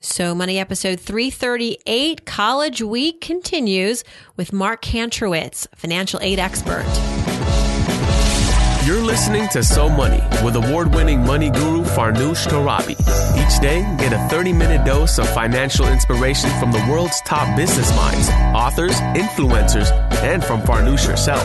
So 0.00 0.32
Money 0.32 0.58
episode 0.60 1.00
338, 1.00 2.24
College 2.24 2.82
Week 2.82 3.20
continues 3.20 4.04
with 4.36 4.52
Mark 4.52 4.80
Kantrowitz, 4.80 5.66
financial 5.74 6.20
aid 6.22 6.38
expert. 6.38 6.84
You're 8.86 9.02
listening 9.02 9.48
to 9.48 9.62
So 9.64 9.88
Money 9.88 10.22
with 10.44 10.54
award 10.54 10.94
winning 10.94 11.24
money 11.24 11.50
guru 11.50 11.82
Farnoosh 11.82 12.46
Torabi. 12.46 12.92
Each 12.92 13.60
day, 13.60 13.82
get 13.98 14.12
a 14.12 14.28
30 14.28 14.52
minute 14.52 14.86
dose 14.86 15.18
of 15.18 15.28
financial 15.30 15.88
inspiration 15.88 16.48
from 16.60 16.70
the 16.70 16.78
world's 16.88 17.20
top 17.22 17.54
business 17.56 17.94
minds, 17.96 18.28
authors, 18.56 18.94
influencers, 19.16 19.90
and 20.22 20.44
from 20.44 20.62
Farnoosh 20.62 21.06
herself. 21.06 21.44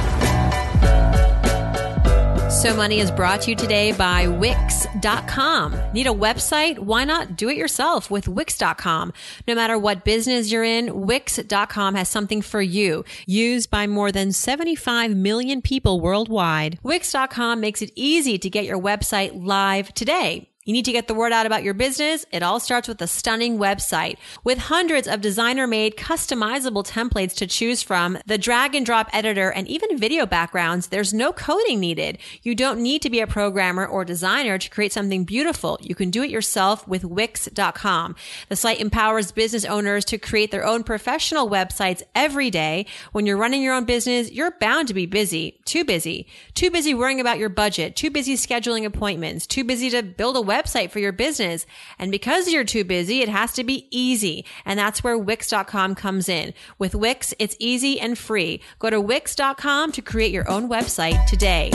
So 2.61 2.75
Money 2.75 2.99
is 2.99 3.09
brought 3.09 3.41
to 3.41 3.49
you 3.49 3.55
today 3.55 3.91
by 3.91 4.27
Wix.com. 4.27 5.93
Need 5.93 6.05
a 6.05 6.11
website? 6.11 6.77
Why 6.77 7.05
not 7.05 7.35
do 7.35 7.49
it 7.49 7.57
yourself 7.57 8.11
with 8.11 8.27
Wix.com? 8.27 9.13
No 9.47 9.55
matter 9.55 9.79
what 9.79 10.05
business 10.05 10.51
you're 10.51 10.63
in, 10.63 11.07
Wix.com 11.07 11.95
has 11.95 12.07
something 12.07 12.43
for 12.43 12.61
you. 12.61 13.03
Used 13.25 13.71
by 13.71 13.87
more 13.87 14.11
than 14.11 14.31
75 14.31 15.15
million 15.15 15.63
people 15.63 16.01
worldwide. 16.01 16.77
Wix.com 16.83 17.59
makes 17.59 17.81
it 17.81 17.89
easy 17.95 18.37
to 18.37 18.47
get 18.47 18.65
your 18.65 18.79
website 18.79 19.43
live 19.43 19.91
today. 19.95 20.50
You 20.63 20.73
need 20.73 20.85
to 20.85 20.91
get 20.91 21.07
the 21.07 21.15
word 21.15 21.31
out 21.31 21.47
about 21.47 21.63
your 21.63 21.73
business. 21.73 22.23
It 22.31 22.43
all 22.43 22.59
starts 22.59 22.87
with 22.87 23.01
a 23.01 23.07
stunning 23.07 23.57
website 23.57 24.17
with 24.43 24.59
hundreds 24.59 25.07
of 25.07 25.19
designer 25.19 25.65
made 25.65 25.95
customizable 25.95 26.87
templates 26.87 27.35
to 27.37 27.47
choose 27.47 27.81
from, 27.81 28.19
the 28.27 28.37
drag 28.37 28.75
and 28.75 28.85
drop 28.85 29.09
editor, 29.11 29.49
and 29.49 29.67
even 29.67 29.97
video 29.97 30.27
backgrounds. 30.27 30.87
There's 30.87 31.15
no 31.15 31.33
coding 31.33 31.79
needed. 31.79 32.19
You 32.43 32.53
don't 32.53 32.79
need 32.79 33.01
to 33.01 33.09
be 33.09 33.21
a 33.21 33.27
programmer 33.27 33.87
or 33.87 34.05
designer 34.05 34.59
to 34.59 34.69
create 34.69 34.93
something 34.93 35.23
beautiful. 35.23 35.79
You 35.81 35.95
can 35.95 36.11
do 36.11 36.21
it 36.21 36.29
yourself 36.29 36.87
with 36.87 37.03
Wix.com. 37.03 38.15
The 38.49 38.55
site 38.55 38.79
empowers 38.79 39.31
business 39.31 39.65
owners 39.65 40.05
to 40.05 40.19
create 40.19 40.51
their 40.51 40.65
own 40.65 40.83
professional 40.83 41.49
websites 41.49 42.03
every 42.13 42.51
day. 42.51 42.85
When 43.13 43.25
you're 43.25 43.35
running 43.35 43.63
your 43.63 43.73
own 43.73 43.85
business, 43.85 44.31
you're 44.31 44.51
bound 44.59 44.89
to 44.89 44.93
be 44.93 45.07
busy, 45.07 45.59
too 45.65 45.83
busy, 45.83 46.27
too 46.53 46.69
busy 46.69 46.93
worrying 46.93 47.19
about 47.19 47.39
your 47.39 47.49
budget, 47.49 47.95
too 47.95 48.11
busy 48.11 48.35
scheduling 48.35 48.85
appointments, 48.85 49.47
too 49.47 49.63
busy 49.63 49.89
to 49.89 50.03
build 50.03 50.37
a 50.37 50.50
website 50.51 50.91
for 50.91 50.99
your 50.99 51.11
business. 51.11 51.65
And 51.99 52.11
because 52.11 52.51
you're 52.51 52.63
too 52.63 52.83
busy, 52.83 53.21
it 53.21 53.29
has 53.29 53.53
to 53.53 53.63
be 53.63 53.87
easy. 53.91 54.45
And 54.65 54.77
that's 54.77 55.03
where 55.03 55.17
Wix.com 55.17 55.95
comes 55.95 56.27
in. 56.29 56.53
With 56.77 56.95
Wix, 56.95 57.33
it's 57.39 57.55
easy 57.59 57.99
and 57.99 58.17
free. 58.17 58.61
Go 58.79 58.89
to 58.89 58.99
Wix.com 58.99 59.91
to 59.91 60.01
create 60.01 60.31
your 60.31 60.49
own 60.49 60.69
website 60.69 61.25
today. 61.27 61.71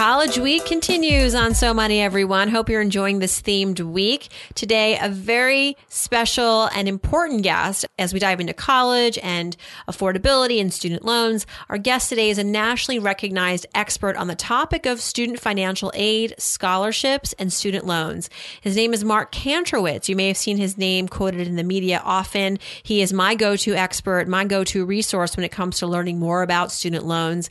College 0.00 0.38
Week 0.38 0.64
continues 0.64 1.34
on 1.34 1.52
So 1.52 1.74
Money, 1.74 2.00
everyone. 2.00 2.48
Hope 2.48 2.70
you're 2.70 2.80
enjoying 2.80 3.18
this 3.18 3.42
themed 3.42 3.80
week. 3.80 4.30
Today, 4.54 4.98
a 4.98 5.10
very 5.10 5.76
special 5.88 6.70
and 6.74 6.88
important 6.88 7.42
guest 7.42 7.84
as 7.98 8.14
we 8.14 8.18
dive 8.18 8.40
into 8.40 8.54
college 8.54 9.18
and 9.22 9.58
affordability 9.86 10.58
and 10.58 10.72
student 10.72 11.04
loans. 11.04 11.46
Our 11.68 11.76
guest 11.76 12.08
today 12.08 12.30
is 12.30 12.38
a 12.38 12.44
nationally 12.44 12.98
recognized 12.98 13.66
expert 13.74 14.16
on 14.16 14.26
the 14.26 14.34
topic 14.34 14.86
of 14.86 15.02
student 15.02 15.38
financial 15.38 15.92
aid, 15.94 16.34
scholarships, 16.38 17.34
and 17.34 17.52
student 17.52 17.86
loans. 17.86 18.30
His 18.62 18.76
name 18.76 18.94
is 18.94 19.04
Mark 19.04 19.32
Kantrowitz. 19.32 20.08
You 20.08 20.16
may 20.16 20.28
have 20.28 20.38
seen 20.38 20.56
his 20.56 20.78
name 20.78 21.08
quoted 21.08 21.46
in 21.46 21.56
the 21.56 21.62
media 21.62 22.00
often. 22.02 22.58
He 22.82 23.02
is 23.02 23.12
my 23.12 23.34
go-to 23.34 23.74
expert, 23.74 24.28
my 24.28 24.46
go-to 24.46 24.86
resource 24.86 25.36
when 25.36 25.44
it 25.44 25.52
comes 25.52 25.78
to 25.80 25.86
learning 25.86 26.18
more 26.18 26.40
about 26.40 26.72
student 26.72 27.04
loans. 27.04 27.50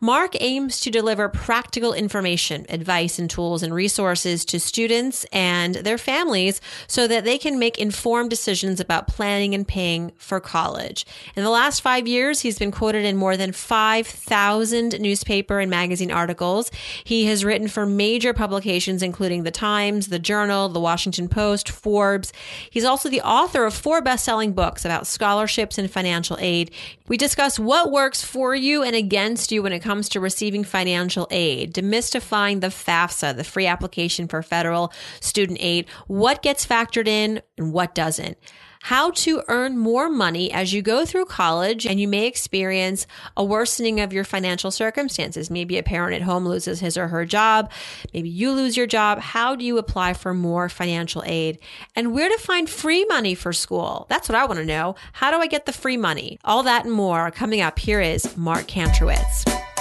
Mark 0.00 0.34
aims 0.40 0.80
to 0.80 0.90
deliver 0.90 1.28
practical 1.28 1.81
information, 1.90 2.64
advice, 2.68 3.18
and 3.18 3.28
tools 3.28 3.64
and 3.64 3.74
resources 3.74 4.44
to 4.44 4.60
students 4.60 5.26
and 5.32 5.74
their 5.74 5.98
families 5.98 6.60
so 6.86 7.08
that 7.08 7.24
they 7.24 7.38
can 7.38 7.58
make 7.58 7.78
informed 7.78 8.30
decisions 8.30 8.78
about 8.78 9.08
planning 9.08 9.54
and 9.54 9.66
paying 9.66 10.12
for 10.16 10.38
college. 10.38 11.04
In 11.34 11.42
the 11.42 11.50
last 11.50 11.80
five 11.80 12.06
years, 12.06 12.42
he's 12.42 12.58
been 12.58 12.70
quoted 12.70 13.04
in 13.04 13.16
more 13.16 13.36
than 13.36 13.50
5,000 13.50 15.00
newspaper 15.00 15.58
and 15.58 15.70
magazine 15.70 16.12
articles. 16.12 16.70
He 17.02 17.24
has 17.24 17.44
written 17.44 17.66
for 17.66 17.86
major 17.86 18.32
publications, 18.32 19.02
including 19.02 19.42
The 19.42 19.50
Times, 19.50 20.08
The 20.08 20.18
Journal, 20.18 20.68
The 20.68 20.78
Washington 20.78 21.28
Post, 21.28 21.68
Forbes. 21.68 22.32
He's 22.70 22.84
also 22.84 23.08
the 23.08 23.22
author 23.22 23.64
of 23.64 23.74
four 23.74 24.00
best 24.02 24.24
selling 24.24 24.52
books 24.52 24.84
about 24.84 25.06
scholarships 25.06 25.78
and 25.78 25.90
financial 25.90 26.36
aid. 26.40 26.70
We 27.08 27.16
discuss 27.16 27.58
what 27.58 27.90
works 27.90 28.22
for 28.24 28.54
you 28.54 28.82
and 28.82 28.96
against 28.96 29.52
you 29.52 29.62
when 29.62 29.72
it 29.72 29.80
comes 29.80 30.08
to 30.10 30.20
receiving 30.20 30.64
financial 30.64 31.28
aid, 31.30 31.61
demystifying 31.66 32.60
the 32.60 32.68
FAFSA, 32.68 33.36
the 33.36 33.44
free 33.44 33.66
application 33.66 34.28
for 34.28 34.42
federal 34.42 34.92
student 35.20 35.58
aid, 35.60 35.86
what 36.06 36.42
gets 36.42 36.66
factored 36.66 37.08
in 37.08 37.42
and 37.58 37.72
what 37.72 37.94
doesn't 37.94 38.38
how 38.82 39.12
to 39.12 39.42
earn 39.48 39.78
more 39.78 40.10
money 40.10 40.52
as 40.52 40.72
you 40.72 40.82
go 40.82 41.04
through 41.04 41.24
college 41.24 41.86
and 41.86 42.00
you 42.00 42.08
may 42.08 42.26
experience 42.26 43.06
a 43.36 43.44
worsening 43.44 44.00
of 44.00 44.12
your 44.12 44.24
financial 44.24 44.70
circumstances. 44.70 45.50
Maybe 45.50 45.78
a 45.78 45.82
parent 45.82 46.14
at 46.14 46.22
home 46.22 46.46
loses 46.46 46.80
his 46.80 46.98
or 46.98 47.08
her 47.08 47.24
job. 47.24 47.70
Maybe 48.12 48.28
you 48.28 48.50
lose 48.52 48.76
your 48.76 48.88
job. 48.88 49.20
How 49.20 49.54
do 49.54 49.64
you 49.64 49.78
apply 49.78 50.14
for 50.14 50.34
more 50.34 50.68
financial 50.68 51.22
aid? 51.26 51.60
And 51.94 52.12
where 52.12 52.28
to 52.28 52.38
find 52.38 52.68
free 52.68 53.04
money 53.04 53.34
for 53.34 53.52
school? 53.52 54.06
That's 54.08 54.28
what 54.28 54.36
I 54.36 54.44
want 54.46 54.58
to 54.58 54.66
know. 54.66 54.96
How 55.12 55.30
do 55.30 55.38
I 55.38 55.46
get 55.46 55.66
the 55.66 55.72
free 55.72 55.96
money? 55.96 56.38
All 56.44 56.64
that 56.64 56.84
and 56.84 56.92
more 56.92 57.30
coming 57.30 57.60
up. 57.60 57.78
Here 57.78 58.00
is 58.00 58.36
Mark 58.36 58.66
Kantrowitz. 58.66 59.71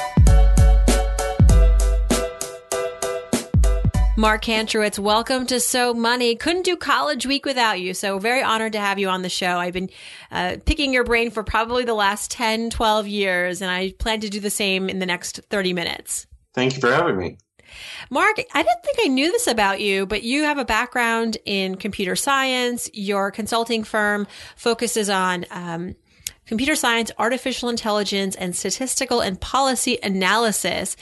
Mark 4.22 4.44
Kantrowitz, 4.44 5.00
welcome 5.00 5.48
to 5.48 5.60
So 5.60 5.96
Money. 5.96 6.36
Couldn't 6.36 6.62
do 6.62 6.78
College 6.78 7.26
Week 7.26 7.44
without 7.44 7.80
you, 7.80 7.96
so 7.96 8.20
very 8.20 8.44
honored 8.44 8.74
to 8.74 8.80
have 8.80 9.00
you 9.00 9.10
on 9.10 9.24
the 9.24 9.30
show. 9.30 9.58
I've 9.58 9.74
been 9.74 9.90
uh, 10.32 10.58
picking 10.64 10.94
your 10.94 11.04
brain 11.04 11.32
for 11.32 11.42
probably 11.42 11.86
the 11.86 11.96
last 11.96 12.30
10, 12.30 12.70
12 12.70 13.08
years, 13.08 13.64
and 13.64 13.72
I 13.72 13.94
plan 13.94 14.20
to 14.20 14.30
do 14.30 14.40
the 14.40 14.52
same 14.52 14.90
in 14.90 15.00
the 15.00 15.08
next 15.08 15.40
30 15.50 15.74
minutes. 15.74 16.28
Thank 16.54 16.76
you 16.76 16.82
for 16.82 16.92
having 16.92 17.18
me. 17.18 17.40
Mark, 18.12 18.40
I 18.54 18.62
didn't 18.62 18.84
think 18.84 19.00
I 19.04 19.08
knew 19.08 19.32
this 19.32 19.48
about 19.48 19.82
you, 19.82 20.06
but 20.06 20.22
you 20.22 20.44
have 20.44 20.60
a 20.60 20.66
background 20.66 21.40
in 21.44 21.78
computer 21.78 22.16
science. 22.16 22.92
Your 22.94 23.32
consulting 23.32 23.84
firm 23.84 24.28
focuses 24.56 25.10
on 25.10 25.48
um, 25.50 25.96
computer 26.52 26.76
science, 26.76 27.10
artificial 27.18 27.70
intelligence, 27.70 28.36
and 28.36 28.54
statistical 28.54 29.22
and 29.22 29.40
policy 29.40 29.98
analysis. 30.04 30.98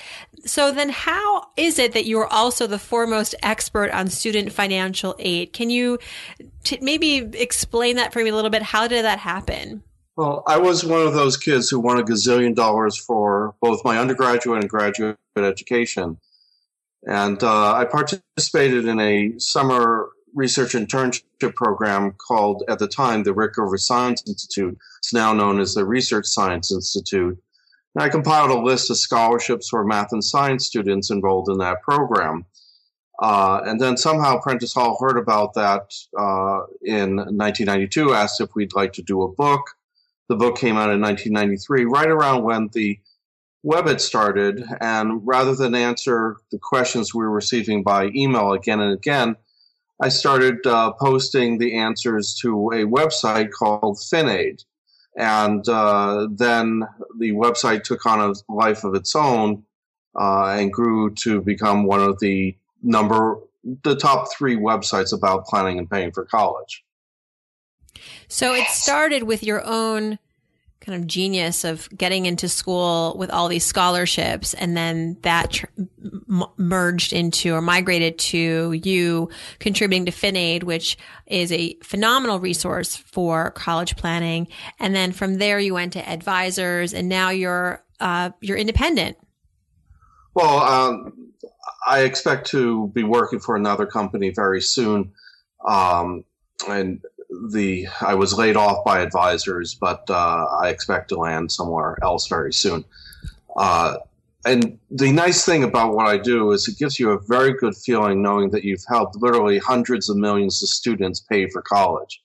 So 0.45 0.71
then 0.71 0.89
how 0.89 1.47
is 1.57 1.79
it 1.79 1.93
that 1.93 2.05
you 2.05 2.19
are 2.19 2.31
also 2.31 2.67
the 2.67 2.77
foremost 2.77 3.33
expert 3.41 3.89
on 3.89 4.09
student 4.09 4.51
financial 4.51 5.15
aid? 5.17 5.51
Can 5.51 5.71
you 5.71 5.97
t- 6.63 6.77
maybe 6.83 7.17
explain 7.33 7.95
that 7.95 8.13
for 8.13 8.23
me 8.23 8.29
a 8.29 8.35
little 8.35 8.51
bit? 8.51 8.61
How 8.61 8.87
did 8.87 9.03
that 9.05 9.17
happen? 9.17 9.81
Well, 10.15 10.43
I 10.45 10.59
was 10.59 10.85
one 10.85 11.01
of 11.01 11.15
those 11.15 11.35
kids 11.35 11.67
who 11.67 11.79
won 11.79 11.97
a 11.97 12.03
gazillion 12.03 12.53
dollars 12.53 12.95
for 12.95 13.55
both 13.59 13.83
my 13.83 13.97
undergraduate 13.97 14.61
and 14.61 14.69
graduate 14.69 15.17
education. 15.35 16.19
And 17.07 17.41
uh, 17.41 17.73
I 17.73 17.85
participated 17.85 18.85
in 18.85 18.99
a 18.99 19.39
summer 19.39 20.09
research 20.33 20.73
internship 20.73 21.55
program 21.55 22.13
called, 22.13 22.63
at 22.67 22.79
the 22.79 22.87
time, 22.87 23.23
the 23.23 23.33
Rickover 23.33 23.79
Science 23.79 24.23
Institute. 24.27 24.77
It's 24.99 25.13
now 25.13 25.33
known 25.33 25.59
as 25.59 25.73
the 25.73 25.85
Research 25.85 26.25
Science 26.25 26.71
Institute. 26.71 27.37
And 27.95 28.03
I 28.03 28.09
compiled 28.09 28.51
a 28.51 28.61
list 28.61 28.89
of 28.89 28.97
scholarships 28.97 29.69
for 29.69 29.83
math 29.83 30.11
and 30.11 30.23
science 30.23 30.65
students 30.65 31.09
enrolled 31.09 31.49
in 31.49 31.57
that 31.57 31.81
program. 31.81 32.45
Uh, 33.21 33.61
and 33.65 33.81
then 33.81 33.97
somehow 33.97 34.39
Prentice 34.39 34.73
Hall 34.73 34.97
heard 34.99 35.17
about 35.17 35.53
that 35.55 35.93
uh, 36.17 36.61
in 36.81 37.17
1992, 37.17 38.13
asked 38.13 38.39
if 38.39 38.55
we'd 38.55 38.75
like 38.75 38.93
to 38.93 39.01
do 39.01 39.23
a 39.23 39.27
book. 39.27 39.71
The 40.29 40.35
book 40.35 40.57
came 40.57 40.77
out 40.77 40.91
in 40.91 41.01
1993, 41.01 41.85
right 41.85 42.07
around 42.07 42.43
when 42.43 42.69
the 42.71 42.99
web 43.63 43.87
had 43.87 43.99
started. 43.99 44.63
And 44.79 45.25
rather 45.25 45.55
than 45.55 45.75
answer 45.75 46.37
the 46.51 46.59
questions 46.59 47.13
we 47.13 47.23
were 47.23 47.31
receiving 47.31 47.83
by 47.83 48.11
email 48.15 48.53
again 48.53 48.79
and 48.79 48.93
again, 48.93 49.35
I 50.01 50.09
started 50.09 50.65
uh, 50.65 50.93
posting 50.93 51.57
the 51.57 51.75
answers 51.75 52.33
to 52.41 52.69
a 52.69 52.85
website 52.85 53.51
called 53.51 53.97
FinAid. 53.97 54.63
And 55.17 55.67
uh, 55.67 56.27
then 56.31 56.83
the 57.17 57.33
website 57.33 57.83
took 57.83 58.05
on 58.05 58.21
a 58.21 58.33
life 58.51 58.85
of 58.85 58.95
its 58.95 59.15
own 59.15 59.63
uh, 60.17 60.55
and 60.57 60.71
grew 60.71 61.13
to 61.15 61.41
become 61.41 61.83
one 61.83 62.01
of 62.01 62.19
the 62.19 62.55
number, 62.81 63.39
the 63.83 63.95
top 63.95 64.31
three 64.31 64.55
websites 64.55 65.13
about 65.13 65.45
planning 65.45 65.77
and 65.77 65.89
paying 65.89 66.11
for 66.11 66.23
college. 66.23 66.85
So 68.29 68.53
it 68.53 68.67
started 68.67 69.23
with 69.23 69.43
your 69.43 69.65
own 69.65 70.19
kind 70.81 70.99
of 70.99 71.07
genius 71.07 71.63
of 71.63 71.89
getting 71.95 72.25
into 72.25 72.47
school 72.47 73.15
with 73.17 73.29
all 73.29 73.47
these 73.47 73.65
scholarships 73.65 74.53
and 74.53 74.77
then 74.77 75.17
that 75.23 75.51
tr- 75.51 75.65
m- 75.77 76.45
merged 76.57 77.11
into 77.11 77.53
or 77.53 77.61
migrated 77.61 78.17
to 78.17 78.71
you 78.71 79.29
contributing 79.59 80.05
to 80.05 80.11
FinAid, 80.11 80.63
which 80.63 80.97
is 81.27 81.51
a 81.51 81.77
phenomenal 81.83 82.39
resource 82.39 82.95
for 82.95 83.51
college 83.51 83.97
planning. 83.97 84.47
And 84.79 84.95
then 84.95 85.11
from 85.11 85.35
there 85.35 85.59
you 85.59 85.73
went 85.73 85.93
to 85.93 86.01
Edvisors 86.01 86.97
and 86.97 87.09
now 87.09 87.29
you're, 87.29 87.83
uh, 87.99 88.31
you're 88.39 88.57
independent. 88.57 89.17
Well, 90.33 90.59
um, 90.59 91.33
I 91.85 92.03
expect 92.03 92.47
to 92.51 92.87
be 92.93 93.03
working 93.03 93.39
for 93.39 93.55
another 93.57 93.85
company 93.85 94.31
very 94.33 94.61
soon. 94.61 95.11
Um, 95.67 96.23
and 96.67 97.01
the 97.51 97.87
I 98.01 98.15
was 98.15 98.33
laid 98.33 98.55
off 98.57 98.83
by 98.83 99.05
Edvisors, 99.05 99.77
but 99.79 100.09
uh, 100.09 100.45
I 100.61 100.69
expect 100.69 101.09
to 101.09 101.15
land 101.15 101.51
somewhere 101.51 101.97
else 102.01 102.27
very 102.27 102.53
soon. 102.53 102.85
Uh, 103.55 103.97
and 104.45 104.79
the 104.89 105.11
nice 105.11 105.45
thing 105.45 105.63
about 105.63 105.93
what 105.93 106.07
I 106.07 106.17
do 106.17 106.51
is 106.51 106.67
it 106.67 106.77
gives 106.77 106.99
you 106.99 107.11
a 107.11 107.19
very 107.27 107.53
good 107.53 107.75
feeling 107.75 108.21
knowing 108.21 108.51
that 108.51 108.63
you've 108.63 108.85
helped 108.87 109.17
literally 109.17 109.59
hundreds 109.59 110.09
of 110.09 110.15
millions 110.15 110.63
of 110.63 110.69
students 110.69 111.19
pay 111.19 111.47
for 111.49 111.61
college. 111.61 112.21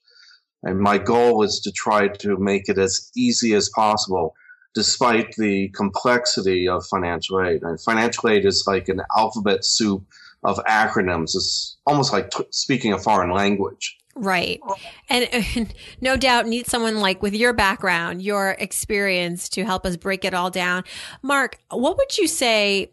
And 0.63 0.81
my 0.81 0.97
goal 0.97 1.43
is 1.43 1.61
to 1.61 1.73
try 1.73 2.09
to 2.09 2.37
make 2.37 2.69
it 2.69 2.79
as 2.79 3.11
easy 3.17 3.53
as 3.55 3.69
possible, 3.69 4.35
despite 4.75 5.35
the 5.37 5.69
complexity 5.71 6.69
of 6.69 6.87
financial 6.87 7.43
aid. 7.43 7.63
And 7.63 7.81
financial 7.81 8.31
aid 8.31 8.47
is 8.47 8.65
like 8.67 8.89
an 8.89 9.03
alphabet 9.17 9.65
soup 9.65 10.05
of 10.45 10.59
acronyms. 10.65 11.35
It's 11.35 11.77
almost 11.85 12.13
like 12.13 12.31
t- 12.31 12.47
speaking 12.51 12.93
a 12.93 12.99
foreign 12.99 13.33
language. 13.33 13.99
Right. 14.15 14.61
Oh. 14.63 14.77
And, 15.09 15.29
and, 15.57 15.75
no 16.01 16.17
doubt 16.17 16.47
need 16.47 16.67
someone 16.67 17.01
like 17.01 17.23
with 17.23 17.35
your 17.35 17.53
background, 17.53 18.23
your 18.23 18.51
experience 18.59 19.49
to 19.51 19.65
help 19.65 19.85
us 19.85 19.97
break 19.97 20.25
it 20.25 20.35
all 20.35 20.51
down. 20.51 20.85
Mark, 21.23 21.59
what 21.71 21.97
would 21.97 22.17
you 22.17 22.27
say? 22.27 22.91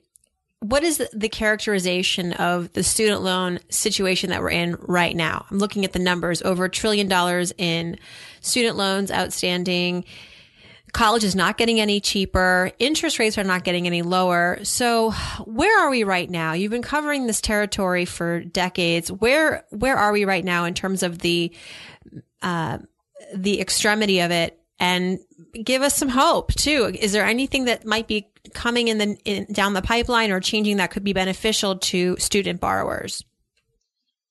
What 0.60 0.84
is 0.84 1.02
the 1.12 1.30
characterization 1.30 2.34
of 2.34 2.72
the 2.74 2.84
student 2.84 3.24
loan 3.24 3.60
situation 3.70 4.30
that 4.30 4.42
we're 4.42 4.52
in 4.52 4.78
right 4.82 5.16
now? 5.16 5.46
I'm 5.50 5.58
looking 5.58 5.86
at 5.86 5.94
the 5.94 6.00
numbers 6.00 6.44
over 6.44 6.66
a 6.66 6.70
trillion 6.70 7.08
dollars 7.08 7.52
in 7.58 7.98
student 8.42 8.78
loans 8.78 9.12
outstanding 9.12 10.06
college 10.92 11.24
is 11.24 11.36
not 11.36 11.58
getting 11.58 11.80
any 11.80 12.00
cheaper. 12.00 12.72
Interest 12.80 13.20
rates 13.20 13.38
are 13.38 13.44
not 13.44 13.64
getting 13.64 13.88
any 13.88 14.02
lower. 14.02 14.60
So 14.64 15.12
where 15.46 15.80
are 15.82 15.90
we 15.90 16.04
right 16.04 16.30
now? 16.30 16.54
You've 16.54 16.72
been 16.72 16.82
covering 16.82 17.28
this 17.28 17.42
territory 17.42 18.06
for 18.06 18.42
decades. 18.42 19.12
Where, 19.12 19.66
where 19.70 19.98
are 19.98 20.12
we 20.12 20.26
right 20.26 20.44
now 20.44 20.66
in 20.66 20.74
terms 20.74 21.04
of 21.04 21.20
the, 21.20 21.54
uh, 22.42 22.80
the 23.34 23.62
extremity 23.62 24.22
of 24.22 24.32
it? 24.32 24.58
And 24.80 25.20
give 25.64 25.82
us 25.82 25.96
some 25.96 26.10
hope 26.10 26.54
too. 26.54 26.92
Is 27.00 27.12
there 27.12 27.26
anything 27.26 27.66
that 27.66 27.86
might 27.86 28.08
be 28.08 28.28
coming 28.54 28.88
in 28.88 28.98
the 28.98 29.18
in, 29.26 29.46
down 29.52 29.74
the 29.74 29.82
pipeline 29.82 30.32
or 30.32 30.40
changing 30.40 30.78
that 30.78 30.92
could 30.92 31.04
be 31.04 31.14
beneficial 31.14 31.78
to 31.78 32.18
student 32.18 32.60
borrowers? 32.60 33.24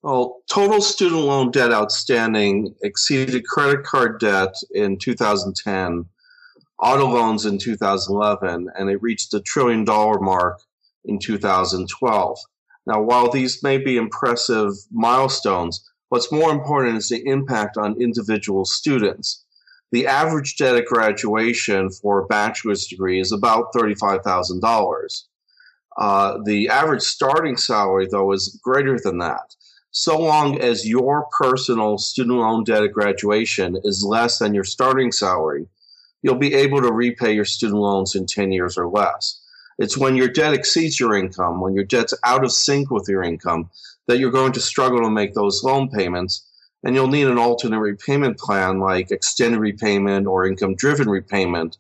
Well, 0.03 0.43
total 0.49 0.81
student 0.81 1.21
loan 1.21 1.51
debt 1.51 1.73
outstanding 1.73 2.75
exceeded 2.83 3.47
credit 3.47 3.85
card 3.85 4.19
debt 4.19 4.55
in 4.71 4.99
2010 4.99 6.07
auto 6.83 7.07
loans 7.07 7.47
in 7.47 7.59
2011, 7.59 8.69
and 8.77 8.91
it 8.91 9.03
reached 9.03 9.31
the 9.31 9.41
trillion 9.41 9.85
dollar 9.85 10.21
mark 10.21 10.61
in 11.05 11.19
2012. 11.19 12.39
Now, 12.87 13.03
while 13.03 13.31
these 13.31 13.63
may 13.63 13.79
be 13.79 13.97
impressive 13.97 14.73
milestones, 14.91 15.89
what's 16.09 16.33
more 16.33 16.51
important 16.51 16.97
is 16.97 17.09
the 17.09 17.27
impact 17.27 17.77
on 17.77 18.01
individual 18.01 18.65
students. 18.65 19.45
The 19.93 20.07
average 20.07 20.57
debt 20.57 20.77
at 20.77 20.87
graduation 20.87 21.91
for 21.91 22.21
a 22.21 22.27
bachelor's 22.27 22.87
degree 22.87 23.21
is 23.21 23.33
about 23.33 23.73
$35,000. 23.75 25.23
Uh, 25.99 26.39
the 26.45 26.69
average 26.69 27.03
starting 27.03 27.57
salary, 27.57 28.07
though, 28.11 28.33
is 28.33 28.59
greater 28.63 28.99
than 28.99 29.19
that. 29.19 29.55
So 29.91 30.19
long 30.19 30.61
as 30.61 30.89
your 30.89 31.27
personal 31.37 31.99
student 31.99 32.39
loan 32.39 32.63
debt 32.63 32.85
at 32.85 32.93
graduation 32.93 33.77
is 33.83 34.05
less 34.05 34.39
than 34.39 34.55
your 34.55 34.65
starting 34.65 35.11
salary, 35.11 35.67
you'll 36.23 36.37
be 36.37 36.55
able 36.55 36.83
to 36.83 36.93
repay 36.93 37.33
your 37.33 37.45
student 37.45 37.81
loans 37.81 38.15
in 38.15 38.27
10 38.27 38.53
years 38.53 38.77
or 38.77 38.89
less. 38.89 39.41
It's 39.79 39.97
when 39.97 40.17
your 40.17 40.29
debt 40.29 40.53
exceeds 40.53 41.01
your 41.01 41.15
income, 41.15 41.61
when 41.61 41.75
your 41.75 41.85
debt's 41.85 42.15
out 42.25 42.45
of 42.45 42.53
sync 42.53 42.91
with 42.91 43.09
your 43.09 43.23
income, 43.23 43.71
that 44.07 44.19
you're 44.19 44.31
going 44.31 44.53
to 44.53 44.61
struggle 44.61 45.01
to 45.01 45.11
make 45.11 45.35
those 45.35 45.65
loan 45.65 45.89
payments. 45.89 46.47
And 46.83 46.95
you'll 46.95 47.09
need 47.09 47.29
an 47.29 47.39
alternate 47.39 47.81
repayment 47.81 48.39
plan 48.39 48.81
like 48.81 49.11
extended 49.11 49.59
repayment 49.59 50.27
or 50.27 50.47
income 50.47 50.75
driven 50.75 51.09
repayment 51.09 51.77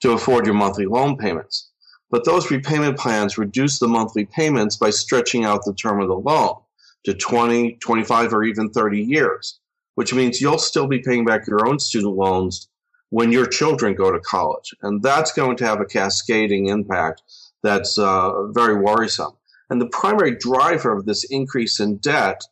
to 0.00 0.12
afford 0.12 0.46
your 0.46 0.54
monthly 0.54 0.86
loan 0.86 1.16
payments. 1.16 1.68
But 2.10 2.24
those 2.24 2.50
repayment 2.50 2.98
plans 2.98 3.36
reduce 3.36 3.78
the 3.78 3.88
monthly 3.88 4.24
payments 4.24 4.76
by 4.76 4.90
stretching 4.90 5.44
out 5.44 5.64
the 5.64 5.74
term 5.74 6.00
of 6.00 6.08
the 6.08 6.14
loan 6.14 6.56
to 7.04 7.14
20, 7.14 7.74
25, 7.74 8.32
or 8.32 8.44
even 8.44 8.70
30 8.70 9.00
years, 9.02 9.58
which 9.94 10.14
means 10.14 10.40
you'll 10.40 10.58
still 10.58 10.86
be 10.86 11.00
paying 11.00 11.24
back 11.24 11.46
your 11.46 11.66
own 11.66 11.78
student 11.78 12.16
loans 12.16 12.68
when 13.10 13.32
your 13.32 13.46
children 13.46 13.94
go 13.94 14.12
to 14.12 14.20
college. 14.20 14.74
And 14.82 15.02
that's 15.02 15.32
going 15.32 15.56
to 15.58 15.66
have 15.66 15.80
a 15.80 15.86
cascading 15.86 16.66
impact 16.66 17.22
that's 17.62 17.98
uh, 17.98 18.46
very 18.48 18.76
worrisome. 18.76 19.32
And 19.70 19.80
the 19.80 19.88
primary 19.88 20.36
driver 20.36 20.96
of 20.96 21.06
this 21.06 21.24
increase 21.24 21.80
in 21.80 21.96
debt 21.98 22.42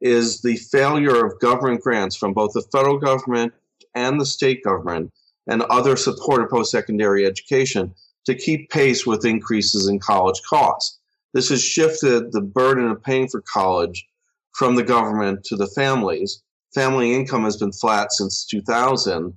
is 0.00 0.42
the 0.42 0.56
failure 0.56 1.24
of 1.24 1.38
government 1.40 1.80
grants 1.80 2.16
from 2.16 2.32
both 2.32 2.52
the 2.52 2.66
federal 2.72 2.98
government 2.98 3.52
and 3.94 4.20
the 4.20 4.26
state 4.26 4.62
government 4.62 5.12
and 5.46 5.62
other 5.62 5.96
supported 5.96 6.50
post 6.50 6.70
secondary 6.70 7.24
education 7.24 7.94
to 8.26 8.34
keep 8.34 8.70
pace 8.70 9.06
with 9.06 9.24
increases 9.24 9.88
in 9.88 9.98
college 9.98 10.40
costs. 10.48 10.98
This 11.32 11.48
has 11.50 11.62
shifted 11.62 12.32
the 12.32 12.40
burden 12.40 12.90
of 12.90 13.02
paying 13.02 13.28
for 13.28 13.42
college 13.42 14.06
from 14.52 14.74
the 14.74 14.82
government 14.82 15.44
to 15.44 15.56
the 15.56 15.66
families. 15.68 16.42
Family 16.74 17.14
income 17.14 17.44
has 17.44 17.56
been 17.56 17.72
flat 17.72 18.12
since 18.12 18.44
2000, 18.46 19.32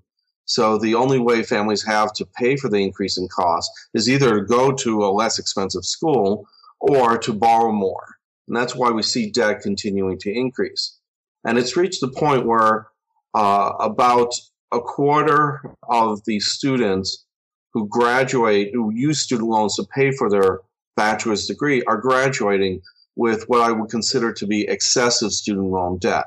so 0.49 0.79
the 0.79 0.95
only 0.95 1.19
way 1.19 1.43
families 1.43 1.85
have 1.85 2.11
to 2.13 2.25
pay 2.25 2.55
for 2.55 2.69
the 2.69 2.83
increase 2.83 3.19
in 3.19 3.27
cost 3.27 3.69
is 3.93 4.09
either 4.09 4.39
go 4.39 4.71
to 4.71 5.03
a 5.05 5.13
less 5.13 5.37
expensive 5.37 5.85
school 5.85 6.47
or 6.79 7.19
to 7.19 7.33
borrow 7.33 7.71
more. 7.71 8.15
And 8.47 8.57
that's 8.57 8.73
why 8.73 8.89
we 8.89 9.03
see 9.03 9.29
debt 9.29 9.61
continuing 9.61 10.17
to 10.17 10.33
increase. 10.33 10.97
And 11.45 11.59
it's 11.59 11.77
reached 11.77 12.01
the 12.01 12.07
point 12.07 12.47
where 12.47 12.87
uh, 13.35 13.73
about 13.79 14.33
a 14.71 14.79
quarter 14.79 15.61
of 15.87 16.25
the 16.25 16.39
students 16.39 17.25
who 17.73 17.87
graduate, 17.87 18.71
who 18.73 18.91
use 18.91 19.21
student 19.21 19.49
loans 19.49 19.75
to 19.75 19.83
pay 19.93 20.11
for 20.11 20.31
their 20.31 20.61
bachelor's 20.95 21.45
degree, 21.45 21.83
are 21.83 21.97
graduating 21.97 22.81
with 23.15 23.43
what 23.49 23.61
I 23.61 23.71
would 23.71 23.91
consider 23.91 24.33
to 24.33 24.47
be 24.47 24.67
excessive 24.67 25.31
student 25.31 25.67
loan 25.67 25.99
debt, 25.99 26.25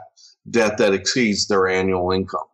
debt 0.49 0.79
that 0.79 0.95
exceeds 0.95 1.49
their 1.49 1.67
annual 1.67 2.13
income. 2.13 2.47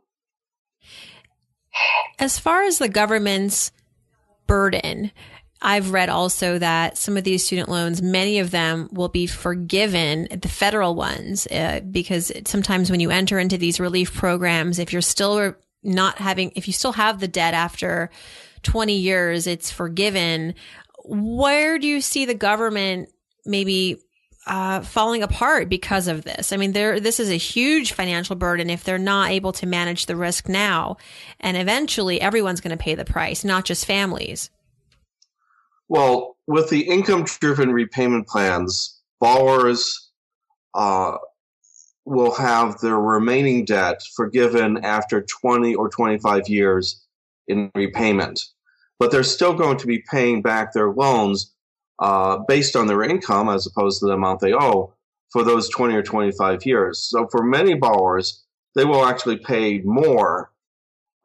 As 2.19 2.39
far 2.39 2.65
as 2.65 2.79
the 2.79 2.89
government's 2.89 3.71
burden, 4.47 5.13
I've 5.61 5.93
read 5.93 6.09
also 6.09 6.59
that 6.59 6.97
some 6.97 7.17
of 7.17 7.25
these 7.25 7.45
student 7.45 7.69
loans, 7.69 8.01
many 8.01 8.39
of 8.39 8.51
them 8.51 8.89
will 8.93 9.09
be 9.09 9.27
forgiven, 9.27 10.29
the 10.31 10.49
federal 10.49 10.95
ones, 10.95 11.47
uh, 11.49 11.81
because 11.91 12.31
sometimes 12.47 12.91
when 12.91 13.01
you 13.01 13.11
enter 13.11 13.39
into 13.39 13.59
these 13.59 13.81
relief 13.81 14.15
programs, 14.15 14.79
if 14.79 14.93
you're 14.93 15.03
still 15.03 15.55
not 15.83 16.19
having, 16.19 16.53
if 16.55 16.67
you 16.67 16.73
still 16.73 16.93
have 16.93 17.19
the 17.19 17.29
debt 17.29 17.55
after 17.55 18.11
20 18.63 18.95
years, 18.95 19.47
it's 19.47 19.71
forgiven. 19.71 20.55
Where 21.05 21.79
do 21.79 21.87
you 21.87 22.01
see 22.01 22.25
the 22.25 22.35
government 22.35 23.09
maybe 23.45 23.99
uh, 24.49 24.81
falling 24.81 25.23
apart 25.23 25.69
because 25.69 26.09
of 26.09 26.25
this. 26.25 26.53
I 26.53 26.57
mean, 26.57 26.73
there 26.73 26.99
this 26.99 27.21
is 27.21 27.31
a 27.31 27.37
huge 27.37 27.93
financial 27.93 28.35
burden 28.35 28.71
if 28.71 28.83
they're 28.83 28.99
not 28.99 29.31
able 29.31 29.53
to 29.53 29.67
manage 29.67 30.07
the 30.07 30.17
risk 30.17 30.49
now, 30.49 30.97
and 31.39 31.57
eventually 31.57 32.21
everyone's 32.21 32.61
going 32.61 32.77
to 32.77 32.83
pay 32.83 32.95
the 32.95 33.05
price, 33.05 33.45
not 33.45 33.65
just 33.65 33.85
families. 33.85 34.51
Well, 35.89 36.37
with 36.47 36.71
the 36.71 36.81
income-driven 36.81 37.73
repayment 37.73 38.27
plans, 38.27 39.01
borrowers 39.21 40.11
uh, 40.75 41.17
will 42.05 42.35
have 42.35 42.81
their 42.81 42.99
remaining 42.99 43.65
debt 43.65 44.01
forgiven 44.17 44.85
after 44.85 45.25
20 45.43 45.75
or 45.75 45.89
25 45.89 46.49
years 46.49 47.05
in 47.47 47.71
repayment, 47.75 48.41
but 48.99 49.11
they're 49.11 49.23
still 49.23 49.55
going 49.55 49.79
to 49.79 49.87
be 49.87 50.03
paying 50.11 50.43
back 50.43 50.73
their 50.73 50.91
loans 50.91 51.55
uh, 51.99 52.39
based 52.49 52.77
on 52.77 52.87
their 52.87 53.03
income 53.03 53.49
as 53.49 53.67
opposed 53.67 54.01
to 54.01 54.07
the 54.07 54.13
amount 54.13 54.41
they 54.41 54.55
owe 54.55 54.93
for 55.31 55.43
those 55.45 55.69
20 55.69 55.95
or 55.95 56.03
25 56.03 56.65
years. 56.65 56.99
So 56.99 57.27
for 57.29 57.43
many 57.43 57.75
borrowers, 57.75 58.45
they 58.75 58.85
will 58.85 59.05
actually 59.05 59.39
pay 59.39 59.81
more. 59.81 60.51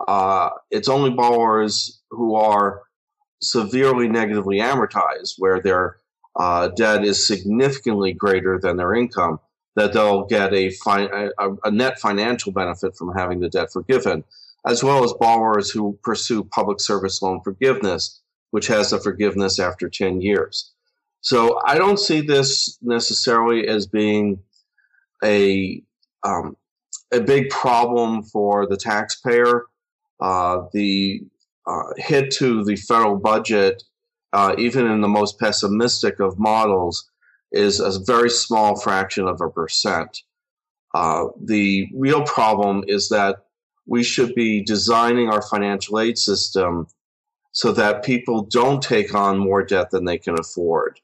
Uh, 0.07 0.49
it's 0.71 0.89
only 0.89 1.11
borrowers 1.11 2.01
who 2.09 2.35
are 2.35 2.81
severely 3.41 4.07
negatively 4.07 4.57
amortized, 4.59 5.35
where 5.37 5.61
their 5.61 5.97
uh, 6.35 6.69
debt 6.69 7.03
is 7.05 7.25
significantly 7.25 8.13
greater 8.13 8.59
than 8.59 8.77
their 8.77 8.95
income, 8.95 9.39
that 9.75 9.93
they'll 9.93 10.25
get 10.25 10.53
a, 10.53 10.71
fi- 10.71 11.29
a, 11.37 11.49
a 11.63 11.71
net 11.71 11.99
financial 11.99 12.51
benefit 12.51 12.95
from 12.95 13.13
having 13.13 13.39
the 13.39 13.49
debt 13.49 13.71
forgiven. 13.71 14.23
as 14.65 14.83
well 14.83 15.03
as 15.03 15.13
borrowers 15.13 15.69
who 15.69 15.97
pursue 16.03 16.43
public 16.43 16.79
service 16.79 17.21
loan 17.21 17.41
forgiveness, 17.41 18.21
which 18.53 18.67
has 18.67 18.93
a 18.93 18.99
forgiveness 18.99 19.57
after 19.57 19.89
10 19.89 20.21
years. 20.21 20.73
So 21.21 21.59
I 21.65 21.75
don't 21.75 21.97
see 21.97 22.21
this 22.21 22.77
necessarily 22.83 23.67
as 23.67 23.87
being 23.87 24.43
a 25.23 25.81
um, 26.23 26.55
a 27.11 27.19
big 27.19 27.49
problem 27.49 28.21
for 28.21 28.67
the 28.67 28.77
taxpayer. 28.77 29.63
Uh, 30.19 30.65
the 30.71 31.21
uh, 31.65 31.93
hit 31.97 32.29
to 32.33 32.63
the 32.63 32.75
federal 32.75 33.15
budget, 33.17 33.81
uh, 34.33 34.53
even 34.59 34.85
in 34.85 35.01
the 35.01 35.07
most 35.07 35.39
pessimistic 35.39 36.19
of 36.19 36.37
models, 36.37 37.09
is 37.51 37.79
a 37.79 37.99
very 38.05 38.29
small 38.29 38.79
fraction 38.79 39.27
of 39.27 39.41
a 39.41 39.49
percent. 39.49 40.21
Uh, 40.93 41.25
the 41.43 41.89
real 41.95 42.21
problem 42.21 42.83
is 42.87 43.09
that 43.09 43.47
we 43.87 44.03
should 44.03 44.35
be 44.35 44.63
designing 44.63 45.27
our 45.29 45.41
financial 45.41 45.99
aid 45.99 46.19
system 46.19 46.85
so 47.53 47.71
that 47.71 48.03
people 48.03 48.43
don't 48.43 48.81
take 48.83 49.15
on 49.15 49.37
more 49.37 49.63
debt 49.63 49.91
than 49.91 50.05
they 50.05 50.17
can 50.17 50.37
afford. 50.37 50.99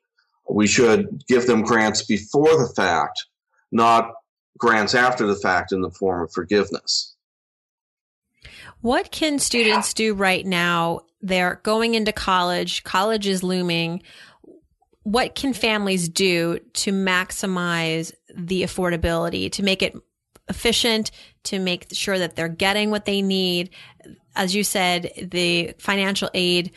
We 0.50 0.68
should 0.68 1.26
give 1.28 1.46
them 1.46 1.62
grants 1.62 2.02
before 2.02 2.58
the 2.58 2.72
fact, 2.76 3.26
not 3.72 4.12
grants 4.58 4.96
after 4.96 5.28
the 5.28 5.36
fact 5.36 5.72
in 5.72 5.82
the 5.82 5.92
form 5.92 6.24
of 6.24 6.34
forgiveness. 6.34 7.16
What 8.82 9.12
can 9.12 9.38
students 9.40 9.94
do 9.94 10.14
right 10.14 10.46
now? 10.46 11.02
They're 11.22 11.60
going 11.64 11.94
into 11.96 12.12
college, 12.12 12.84
college 12.84 13.28
is 13.28 13.44
looming. 13.44 14.02
What 15.04 15.36
can 15.36 15.54
families 15.54 16.10
do 16.10 16.60
to 16.74 16.92
maximize 16.92 18.12
the 18.34 18.64
affordability, 18.64 19.52
to 19.54 19.64
make 19.64 19.82
it 19.82 19.96
efficient, 20.48 21.12
to 21.44 21.60
make 21.60 21.88
sure 21.92 22.18
that 22.18 22.36
they're 22.36 22.48
getting 22.48 22.92
what 22.92 23.06
they 23.06 23.22
need? 23.22 23.70
As 24.36 24.56
you 24.56 24.64
said, 24.64 25.12
the 25.32 25.74
financial 25.78 26.30
aid 26.34 26.72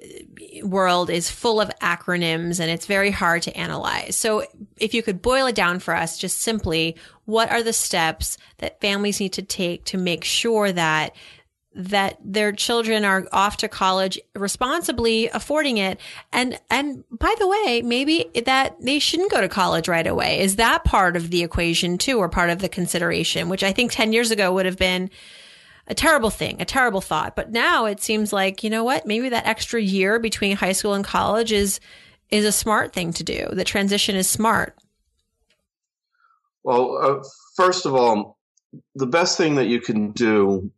uh, 0.00 0.66
world 0.66 1.10
is 1.10 1.30
full 1.30 1.60
of 1.60 1.70
acronyms 1.80 2.60
and 2.60 2.70
it's 2.70 2.86
very 2.86 3.10
hard 3.10 3.42
to 3.42 3.56
analyze. 3.56 4.16
So 4.16 4.44
if 4.78 4.94
you 4.94 5.02
could 5.02 5.20
boil 5.20 5.46
it 5.46 5.54
down 5.54 5.80
for 5.80 5.94
us 5.94 6.18
just 6.18 6.38
simply, 6.38 6.96
what 7.24 7.50
are 7.50 7.62
the 7.62 7.72
steps 7.72 8.38
that 8.58 8.80
families 8.80 9.20
need 9.20 9.32
to 9.34 9.42
take 9.42 9.84
to 9.86 9.98
make 9.98 10.24
sure 10.24 10.72
that 10.72 11.14
that 11.76 12.18
their 12.24 12.52
children 12.52 13.04
are 13.04 13.28
off 13.32 13.58
to 13.58 13.68
college 13.68 14.18
responsibly 14.34 15.28
affording 15.28 15.76
it 15.76 16.00
and 16.32 16.58
and 16.70 17.04
by 17.10 17.34
the 17.38 17.46
way 17.46 17.82
maybe 17.84 18.30
that 18.46 18.74
they 18.80 18.98
shouldn't 18.98 19.30
go 19.30 19.42
to 19.42 19.48
college 19.48 19.86
right 19.86 20.06
away 20.06 20.40
is 20.40 20.56
that 20.56 20.84
part 20.84 21.16
of 21.16 21.30
the 21.30 21.42
equation 21.42 21.98
too 21.98 22.18
or 22.18 22.28
part 22.30 22.48
of 22.48 22.60
the 22.60 22.68
consideration 22.68 23.50
which 23.50 23.62
i 23.62 23.72
think 23.72 23.92
10 23.92 24.12
years 24.14 24.30
ago 24.30 24.52
would 24.52 24.64
have 24.64 24.78
been 24.78 25.10
a 25.88 25.94
terrible 25.94 26.30
thing, 26.30 26.60
a 26.60 26.64
terrible 26.64 27.00
thought. 27.00 27.36
But 27.36 27.52
now 27.52 27.86
it 27.86 28.00
seems 28.00 28.32
like, 28.32 28.64
you 28.64 28.70
know 28.70 28.84
what, 28.84 29.06
maybe 29.06 29.28
that 29.28 29.46
extra 29.46 29.80
year 29.80 30.18
between 30.18 30.56
high 30.56 30.72
school 30.72 30.94
and 30.94 31.04
college 31.04 31.52
is 31.52 31.80
is 32.28 32.44
a 32.44 32.50
smart 32.50 32.92
thing 32.92 33.12
to 33.12 33.22
do. 33.22 33.46
The 33.52 33.62
transition 33.62 34.16
is 34.16 34.28
smart. 34.28 34.76
Well, 36.64 36.98
uh, 37.00 37.24
first 37.54 37.86
of 37.86 37.94
all, 37.94 38.36
the 38.96 39.06
best 39.06 39.36
thing 39.36 39.54
that 39.54 39.68
you 39.68 39.80
can 39.80 40.10
do 40.10 40.72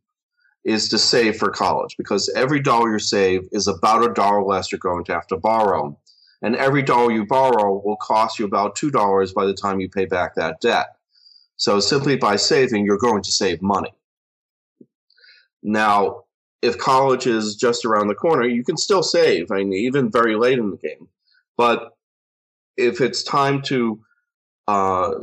is 0.64 0.88
to 0.90 0.98
save 0.98 1.36
for 1.36 1.50
college 1.50 1.96
because 1.96 2.28
every 2.34 2.60
dollar 2.60 2.92
you 2.92 2.98
save 2.98 3.48
is 3.52 3.68
about 3.68 4.08
a 4.08 4.12
dollar 4.12 4.42
less 4.42 4.70
you're 4.70 4.78
going 4.78 5.04
to 5.04 5.12
have 5.12 5.26
to 5.28 5.36
borrow. 5.36 5.98
And 6.42 6.54
every 6.56 6.82
dollar 6.82 7.10
you 7.10 7.26
borrow 7.26 7.80
will 7.84 7.96
cost 7.96 8.38
you 8.38 8.44
about 8.44 8.76
$2 8.76 9.34
by 9.34 9.46
the 9.46 9.54
time 9.54 9.80
you 9.80 9.88
pay 9.88 10.04
back 10.04 10.34
that 10.34 10.60
debt. 10.60 10.88
So 11.56 11.80
simply 11.80 12.16
by 12.16 12.36
saving, 12.36 12.84
you're 12.84 12.98
going 12.98 13.22
to 13.22 13.32
save 13.32 13.60
money. 13.60 13.92
Now, 15.62 16.24
if 16.62 16.78
college 16.78 17.26
is 17.26 17.56
just 17.56 17.84
around 17.84 18.08
the 18.08 18.14
corner, 18.14 18.46
you 18.46 18.64
can 18.64 18.76
still 18.76 19.02
save. 19.02 19.50
I 19.50 19.58
mean, 19.58 19.72
even 19.72 20.10
very 20.10 20.36
late 20.36 20.58
in 20.58 20.70
the 20.70 20.76
game. 20.76 21.08
But 21.56 21.96
if 22.76 23.00
it's 23.00 23.22
time 23.22 23.62
to 23.62 24.00
uh, 24.68 25.14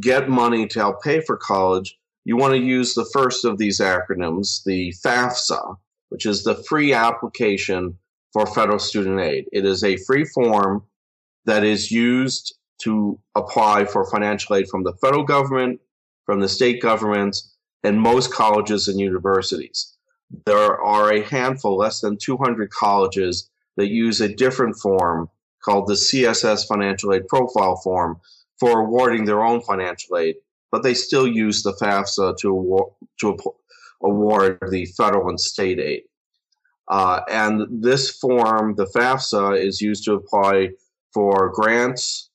get 0.00 0.28
money 0.28 0.66
to 0.68 0.78
help 0.78 1.02
pay 1.02 1.20
for 1.20 1.36
college, 1.36 1.96
you 2.26 2.36
want 2.36 2.54
to 2.54 2.58
use 2.58 2.92
the 2.92 3.08
first 3.12 3.44
of 3.44 3.56
these 3.56 3.78
acronyms, 3.78 4.64
the 4.64 4.92
FAFSA, 5.04 5.76
which 6.08 6.26
is 6.26 6.42
the 6.42 6.56
free 6.68 6.92
application 6.92 7.96
for 8.32 8.46
federal 8.46 8.80
student 8.80 9.20
aid. 9.20 9.46
It 9.52 9.64
is 9.64 9.84
a 9.84 9.96
free 9.98 10.24
form 10.24 10.82
that 11.44 11.62
is 11.62 11.92
used 11.92 12.56
to 12.82 13.16
apply 13.36 13.84
for 13.84 14.10
financial 14.10 14.56
aid 14.56 14.66
from 14.68 14.82
the 14.82 14.94
federal 14.94 15.22
government, 15.22 15.80
from 16.24 16.40
the 16.40 16.48
state 16.48 16.82
governments, 16.82 17.54
and 17.84 18.00
most 18.00 18.32
colleges 18.32 18.88
and 18.88 18.98
universities. 18.98 19.96
There 20.46 20.80
are 20.82 21.12
a 21.12 21.22
handful, 21.22 21.76
less 21.76 22.00
than 22.00 22.18
200 22.18 22.70
colleges 22.70 23.48
that 23.76 23.90
use 23.90 24.20
a 24.20 24.34
different 24.34 24.74
form 24.74 25.30
called 25.64 25.86
the 25.86 25.94
CSS 25.94 26.66
Financial 26.66 27.14
Aid 27.14 27.28
Profile 27.28 27.76
Form 27.76 28.20
for 28.58 28.80
awarding 28.80 29.26
their 29.26 29.44
own 29.44 29.60
financial 29.60 30.16
aid, 30.16 30.34
but 30.70 30.82
they 30.82 30.94
still 30.94 31.26
use 31.26 31.62
the 31.62 31.72
FAFSA 31.74 32.36
to 32.38 32.48
award, 32.50 32.92
to 33.20 33.36
award 34.02 34.58
the 34.70 34.86
federal 34.96 35.28
and 35.28 35.40
state 35.40 35.78
aid. 35.78 36.02
Uh, 36.88 37.20
and 37.28 37.82
this 37.82 38.10
form, 38.10 38.74
the 38.76 38.86
FAFSA, 38.86 39.58
is 39.58 39.80
used 39.80 40.04
to 40.04 40.14
apply 40.14 40.70
for 41.12 41.50
grants, 41.54 42.30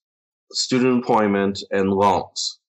student 0.51 0.93
employment, 0.93 1.63
and 1.71 1.91
loans. 1.91 2.59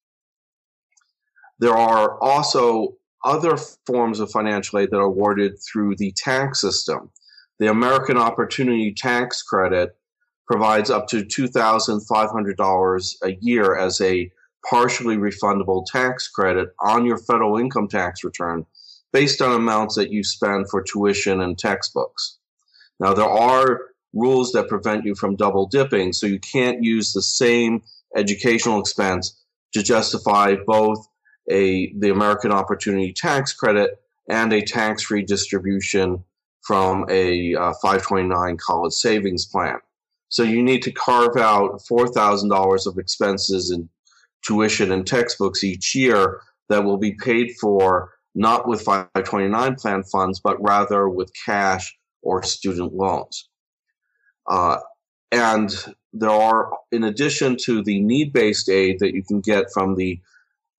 There 1.58 1.76
are 1.76 2.20
also 2.22 2.96
other 3.24 3.56
forms 3.86 4.20
of 4.20 4.30
financial 4.30 4.80
aid 4.80 4.90
that 4.90 4.98
are 4.98 5.02
awarded 5.02 5.58
through 5.60 5.96
the 5.96 6.12
tax 6.12 6.60
system. 6.60 7.10
The 7.58 7.70
American 7.70 8.16
Opportunity 8.16 8.92
Tax 8.92 9.42
Credit 9.42 9.96
provides 10.46 10.90
up 10.90 11.06
to 11.08 11.24
$2,500 11.24 13.14
a 13.24 13.36
year 13.40 13.76
as 13.76 14.00
a 14.00 14.30
partially 14.68 15.16
refundable 15.16 15.84
tax 15.84 16.28
credit 16.28 16.74
on 16.80 17.04
your 17.04 17.18
federal 17.18 17.58
income 17.58 17.88
tax 17.88 18.24
return 18.24 18.64
based 19.12 19.42
on 19.42 19.52
amounts 19.52 19.94
that 19.96 20.10
you 20.10 20.24
spend 20.24 20.68
for 20.70 20.82
tuition 20.82 21.40
and 21.40 21.58
textbooks. 21.58 22.38
Now, 22.98 23.14
there 23.14 23.28
are 23.28 23.80
rules 24.14 24.52
that 24.52 24.68
prevent 24.68 25.04
you 25.04 25.14
from 25.14 25.36
double 25.36 25.66
dipping, 25.66 26.12
so 26.12 26.26
you 26.26 26.38
can't 26.38 26.82
use 26.82 27.12
the 27.12 27.22
same 27.22 27.82
educational 28.16 28.80
expense 28.80 29.38
to 29.72 29.82
justify 29.82 30.54
both 30.66 31.06
a 31.50 31.92
the 31.98 32.10
American 32.10 32.52
Opportunity 32.52 33.12
Tax 33.12 33.52
Credit 33.52 33.98
and 34.28 34.52
a 34.52 34.62
tax-free 34.62 35.22
distribution 35.22 36.22
from 36.62 37.04
a 37.10 37.54
uh, 37.54 37.72
529 37.82 38.56
college 38.58 38.92
savings 38.92 39.46
plan. 39.46 39.78
So 40.28 40.42
you 40.44 40.62
need 40.62 40.82
to 40.82 40.92
carve 40.92 41.36
out 41.36 41.82
$4,000 41.90 42.86
of 42.86 42.98
expenses 42.98 43.70
in 43.70 43.88
tuition 44.42 44.92
and 44.92 45.06
textbooks 45.06 45.64
each 45.64 45.94
year 45.94 46.40
that 46.68 46.84
will 46.84 46.98
be 46.98 47.12
paid 47.12 47.52
for 47.60 48.12
not 48.34 48.66
with 48.66 48.82
529 48.82 49.74
plan 49.76 50.02
funds, 50.04 50.40
but 50.40 50.62
rather 50.62 51.08
with 51.08 51.30
cash 51.44 51.96
or 52.22 52.42
student 52.42 52.94
loans. 52.94 53.48
Uh, 54.48 54.78
and 55.30 55.74
there 56.12 56.30
are, 56.30 56.72
in 56.90 57.04
addition 57.04 57.56
to 57.64 57.82
the 57.82 58.00
need 58.00 58.32
based 58.32 58.68
aid 58.68 58.98
that 59.00 59.14
you 59.14 59.22
can 59.22 59.40
get 59.40 59.66
from 59.72 59.96
the 59.96 60.20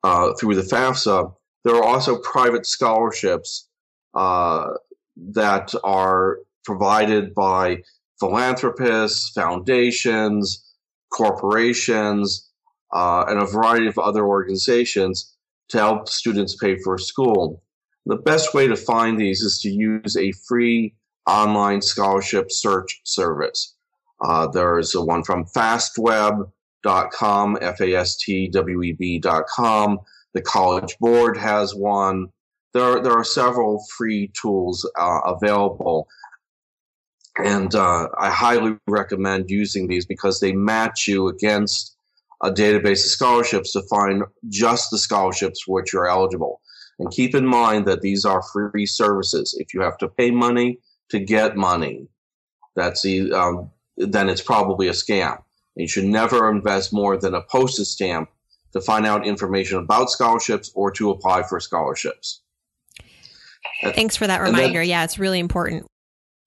uh, 0.03 0.33
through 0.33 0.55
the 0.55 0.61
FAFSA, 0.61 1.33
there 1.63 1.75
are 1.75 1.83
also 1.83 2.19
private 2.19 2.65
scholarships 2.65 3.69
uh, 4.15 4.71
that 5.15 5.73
are 5.83 6.39
provided 6.65 7.33
by 7.33 7.81
philanthropists, 8.19 9.29
foundations, 9.29 10.73
corporations, 11.11 12.49
uh, 12.93 13.25
and 13.27 13.39
a 13.39 13.45
variety 13.45 13.87
of 13.87 13.97
other 13.97 14.25
organizations 14.25 15.35
to 15.69 15.79
help 15.79 16.07
students 16.07 16.55
pay 16.55 16.77
for 16.77 16.97
school. 16.97 17.61
The 18.05 18.17
best 18.17 18.53
way 18.53 18.67
to 18.67 18.75
find 18.75 19.19
these 19.19 19.41
is 19.41 19.59
to 19.61 19.69
use 19.69 20.15
a 20.15 20.31
free 20.47 20.93
online 21.25 21.81
scholarship 21.81 22.51
search 22.51 23.01
service. 23.03 23.73
Uh, 24.21 24.45
there's 24.47 24.93
a 24.95 25.01
one 25.01 25.23
from 25.23 25.45
fastweb.com, 25.45 27.57
F-A-S-T-W-E-B.com. 27.61 27.99
The 30.33 30.41
College 30.41 30.97
Board 30.99 31.37
has 31.37 31.73
one. 31.75 32.27
There, 32.73 33.01
there 33.01 33.13
are 33.13 33.23
several 33.23 33.85
free 33.97 34.29
tools 34.39 34.85
uh, 34.99 35.19
available. 35.25 36.07
And 37.37 37.73
uh, 37.73 38.09
I 38.19 38.29
highly 38.29 38.77
recommend 38.87 39.49
using 39.49 39.87
these 39.87 40.05
because 40.05 40.39
they 40.39 40.53
match 40.53 41.07
you 41.07 41.29
against 41.29 41.92
a 42.43 42.51
database 42.51 43.05
of 43.05 43.11
scholarships 43.11 43.71
to 43.71 43.81
find 43.83 44.23
just 44.49 44.91
the 44.91 44.97
scholarships 44.97 45.61
for 45.61 45.75
which 45.75 45.93
you're 45.93 46.07
eligible. 46.07 46.61
And 46.99 47.09
keep 47.09 47.33
in 47.33 47.45
mind 47.45 47.87
that 47.87 48.01
these 48.01 48.25
are 48.25 48.43
free 48.43 48.85
services. 48.85 49.55
If 49.59 49.73
you 49.73 49.81
have 49.81 49.97
to 49.99 50.07
pay 50.07 50.29
money 50.29 50.79
to 51.09 51.19
get 51.19 51.55
money, 51.55 52.07
that's 52.75 53.01
the, 53.01 53.31
um, 53.31 53.71
then 53.97 54.29
it's 54.29 54.41
probably 54.41 54.87
a 54.87 54.91
scam. 54.91 55.37
And 55.75 55.81
You 55.81 55.87
should 55.87 56.05
never 56.05 56.49
invest 56.49 56.93
more 56.93 57.17
than 57.17 57.33
a 57.33 57.41
postage 57.41 57.87
stamp 57.87 58.29
to 58.73 58.81
find 58.81 59.05
out 59.05 59.25
information 59.25 59.79
about 59.79 60.11
scholarships 60.11 60.71
or 60.75 60.91
to 60.91 61.11
apply 61.11 61.43
for 61.43 61.59
scholarships. 61.59 62.41
Thanks 63.81 64.15
for 64.15 64.27
that 64.27 64.41
reminder. 64.41 64.79
Then, 64.79 64.89
yeah, 64.89 65.03
it's 65.03 65.17
really 65.17 65.39
important. 65.39 65.85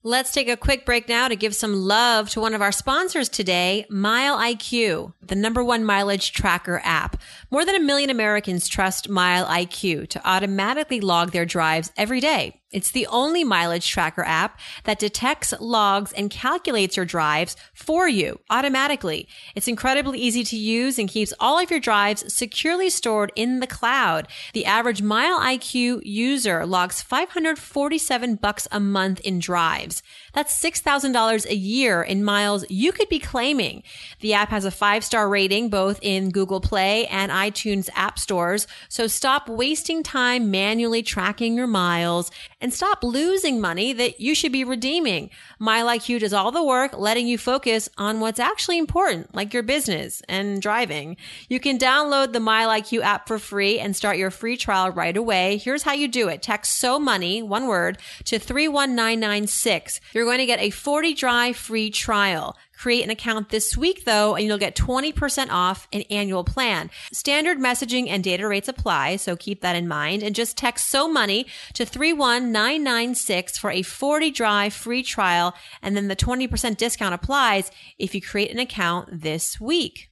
Let's 0.08 0.30
take 0.30 0.48
a 0.48 0.56
quick 0.56 0.86
break 0.86 1.08
now 1.08 1.26
to 1.26 1.34
give 1.34 1.52
some 1.52 1.74
love 1.74 2.30
to 2.30 2.40
one 2.40 2.54
of 2.54 2.62
our 2.62 2.70
sponsors 2.70 3.28
today, 3.28 3.86
Mile 3.90 4.38
IQ, 4.38 5.14
the 5.20 5.34
number 5.34 5.64
one 5.64 5.84
mileage 5.84 6.30
tracker 6.30 6.80
app. 6.84 7.20
More 7.50 7.64
than 7.64 7.74
a 7.74 7.80
million 7.80 8.08
Americans 8.08 8.68
trust 8.68 9.08
Mile 9.08 9.46
IQ 9.46 10.06
to 10.10 10.24
automatically 10.24 11.00
log 11.00 11.32
their 11.32 11.44
drives 11.44 11.90
every 11.96 12.20
day. 12.20 12.60
It's 12.72 12.90
the 12.90 13.06
only 13.06 13.44
mileage 13.44 13.88
tracker 13.88 14.24
app 14.24 14.58
that 14.84 14.98
detects, 14.98 15.54
logs, 15.60 16.12
and 16.12 16.30
calculates 16.30 16.96
your 16.96 17.06
drives 17.06 17.56
for 17.72 18.08
you 18.08 18.40
automatically. 18.50 19.28
It's 19.54 19.68
incredibly 19.68 20.18
easy 20.18 20.42
to 20.42 20.56
use 20.56 20.98
and 20.98 21.08
keeps 21.08 21.32
all 21.38 21.60
of 21.60 21.70
your 21.70 21.78
drives 21.78 22.34
securely 22.34 22.90
stored 22.90 23.32
in 23.36 23.60
the 23.60 23.68
cloud. 23.68 24.26
The 24.52 24.64
average 24.64 25.00
Mile 25.00 25.38
IQ 25.38 26.00
user 26.04 26.66
logs 26.66 27.00
547 27.02 28.34
bucks 28.34 28.66
a 28.72 28.80
month 28.80 29.20
in 29.20 29.38
drives. 29.38 30.02
That's 30.36 30.62
$6,000 30.62 31.46
a 31.46 31.56
year 31.56 32.02
in 32.02 32.22
miles 32.22 32.66
you 32.68 32.92
could 32.92 33.08
be 33.08 33.18
claiming. 33.18 33.82
The 34.20 34.34
app 34.34 34.50
has 34.50 34.66
a 34.66 34.70
five 34.70 35.02
star 35.02 35.30
rating 35.30 35.70
both 35.70 35.98
in 36.02 36.28
Google 36.28 36.60
Play 36.60 37.06
and 37.06 37.32
iTunes 37.32 37.88
app 37.94 38.18
stores. 38.18 38.66
So 38.90 39.06
stop 39.06 39.48
wasting 39.48 40.02
time 40.02 40.50
manually 40.50 41.02
tracking 41.02 41.56
your 41.56 41.66
miles 41.66 42.30
and 42.60 42.70
stop 42.70 43.02
losing 43.02 43.62
money 43.62 43.94
that 43.94 44.20
you 44.20 44.34
should 44.34 44.52
be 44.52 44.62
redeeming. 44.62 45.30
MileIQ 45.58 46.20
does 46.20 46.34
all 46.34 46.52
the 46.52 46.62
work, 46.62 46.92
letting 46.98 47.26
you 47.26 47.38
focus 47.38 47.88
on 47.96 48.20
what's 48.20 48.38
actually 48.38 48.76
important, 48.76 49.34
like 49.34 49.54
your 49.54 49.62
business 49.62 50.20
and 50.28 50.60
driving. 50.60 51.16
You 51.48 51.60
can 51.60 51.78
download 51.78 52.34
the 52.34 52.40
MileIQ 52.40 53.00
app 53.00 53.26
for 53.26 53.38
free 53.38 53.78
and 53.78 53.96
start 53.96 54.18
your 54.18 54.30
free 54.30 54.58
trial 54.58 54.90
right 54.90 55.16
away. 55.16 55.56
Here's 55.56 55.84
how 55.84 55.94
you 55.94 56.08
do 56.08 56.28
it. 56.28 56.42
Text 56.42 56.78
so 56.78 56.98
money, 56.98 57.42
one 57.42 57.68
word, 57.68 57.96
to 58.24 58.38
31996. 58.38 60.02
You're 60.12 60.25
going 60.26 60.38
to 60.38 60.46
get 60.46 60.60
a 60.60 60.70
40 60.70 61.14
drive 61.14 61.56
free 61.56 61.90
trial. 61.90 62.56
Create 62.76 63.04
an 63.04 63.10
account 63.10 63.48
this 63.48 63.76
week 63.76 64.04
though, 64.04 64.34
and 64.34 64.44
you'll 64.44 64.58
get 64.58 64.76
20% 64.76 65.48
off 65.50 65.88
an 65.92 66.02
annual 66.10 66.44
plan. 66.44 66.90
Standard 67.12 67.58
messaging 67.58 68.08
and 68.08 68.22
data 68.22 68.46
rates 68.46 68.68
apply, 68.68 69.16
so 69.16 69.36
keep 69.36 69.62
that 69.62 69.76
in 69.76 69.88
mind. 69.88 70.22
And 70.22 70.34
just 70.34 70.56
text 70.56 70.88
so 70.90 71.08
money 71.08 71.46
to 71.74 71.86
31996 71.86 73.58
for 73.58 73.70
a 73.70 73.82
40 73.82 74.30
drive 74.30 74.74
free 74.74 75.02
trial, 75.02 75.54
and 75.82 75.96
then 75.96 76.08
the 76.08 76.16
20% 76.16 76.76
discount 76.76 77.14
applies 77.14 77.70
if 77.98 78.14
you 78.14 78.20
create 78.20 78.50
an 78.50 78.58
account 78.58 79.22
this 79.22 79.60
week. 79.60 80.10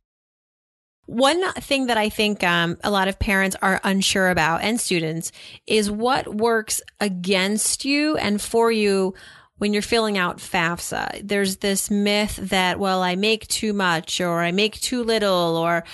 One 1.07 1.53
thing 1.55 1.87
that 1.89 1.99
I 1.99 2.09
think 2.09 2.43
um, 2.43 2.79
a 2.83 2.91
lot 2.91 3.09
of 3.09 3.19
parents 3.19 3.57
are 3.61 3.81
unsure 3.85 4.31
about 4.31 4.63
and 4.63 4.81
students 4.81 5.33
is 5.67 5.91
what 5.91 6.35
works 6.35 6.81
against 6.99 7.85
you 7.85 8.17
and 8.17 8.41
for 8.41 8.73
you 8.73 9.13
when 9.59 9.73
you're 9.73 9.83
filling 9.83 10.19
out 10.19 10.39
FAFSA. 10.39 11.27
There's 11.27 11.59
this 11.59 11.91
myth 11.91 12.37
that, 12.37 12.79
well, 12.79 13.03
I 13.03 13.15
make 13.15 13.47
too 13.47 13.73
much 13.73 14.21
or 14.21 14.41
I 14.41 14.53
make 14.53 14.81
too 14.81 15.05
little, 15.05 15.57
or 15.57 15.85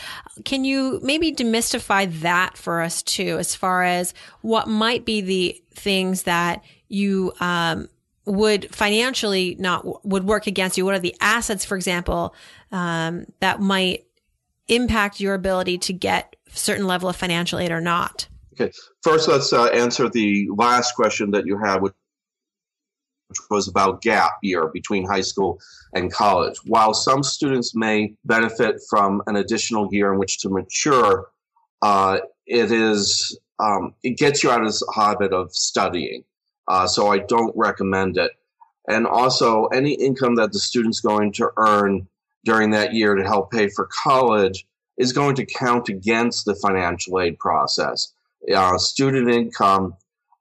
can 0.45 0.64
you 0.64 0.99
maybe 1.02 1.33
demystify 1.33 2.21
that 2.21 2.57
for 2.57 2.81
us 2.81 3.02
too, 3.02 3.37
as 3.38 3.55
far 3.55 3.85
as 3.85 4.14
what 4.40 4.69
might 4.69 5.05
be 5.05 5.21
the 5.21 5.62
things 5.75 6.23
that 6.23 6.64
you, 6.88 7.33
um, 7.40 7.88
would 8.26 8.73
financially 8.75 9.57
not 9.59 10.07
would 10.07 10.25
work 10.25 10.47
against 10.47 10.79
you? 10.79 10.85
What 10.85 10.95
are 10.95 11.00
the 11.00 11.17
assets, 11.21 11.64
for 11.64 11.76
example, 11.76 12.35
um, 12.71 13.26
that 13.40 13.61
might 13.61 14.05
impact 14.69 15.21
your 15.21 15.35
ability 15.35 15.79
to 15.79 15.93
get 15.93 16.37
certain 16.52 16.87
level 16.87 17.09
of 17.09 17.17
financial 17.17 17.59
aid 17.59 17.73
or 17.73 17.81
not? 17.81 18.29
Okay, 18.55 18.73
first 19.02 19.29
let's 19.29 19.52
uh, 19.52 19.67
answer 19.67 20.09
the 20.09 20.49
last 20.55 20.95
question 20.95 21.31
that 21.33 21.47
you 21.47 21.59
had, 21.59 21.83
which 21.83 21.95
which 23.31 23.39
was 23.49 23.69
about 23.69 24.03
gap 24.03 24.33
year 24.43 24.69
between 24.69 25.07
high 25.07 25.21
school 25.21 25.61
and 25.95 26.13
college. 26.13 26.57
While 26.67 26.93
some 26.93 27.23
students 27.23 27.75
may 27.75 28.15
benefit 28.25 28.81
from 28.91 29.23
an 29.29 29.37
additional 29.37 29.89
year 29.93 30.13
in 30.13 30.19
which 30.19 30.41
to 30.41 30.49
mature, 30.51 31.29
uh, 31.81 32.19
it 32.47 32.73
is 32.73 33.39
um, 33.61 33.95
it 34.03 34.19
gets 34.19 34.43
you 34.43 34.51
out 34.51 34.61
of 34.61 34.67
this 34.67 34.83
habit 34.95 35.33
of 35.33 35.55
studying. 35.55 36.25
Uh, 36.67 36.87
so 36.87 37.09
I 37.09 37.19
don't 37.19 37.55
recommend 37.57 38.17
it. 38.17 38.33
And 38.89 39.07
also, 39.07 39.66
any 39.66 39.93
income 39.93 40.35
that 40.37 40.53
the 40.53 40.59
student's 40.59 41.01
going 41.01 41.33
to 41.35 41.51
earn 41.57 42.09
during 42.45 42.71
that 42.71 42.95
year 42.95 43.14
to 43.14 43.23
help 43.23 43.53
pay 43.53 43.69
for 43.69 43.88
college 44.03 44.66
is 44.97 45.12
going 45.12 45.37
to 45.37 45.47
count 45.47 45.88
against 45.88 46.47
the 46.47 46.55
financial 46.55 47.21
aid 47.21 47.38
process. 47.38 48.12
Uh, 48.55 48.79
student 48.79 49.31
income 49.31 49.95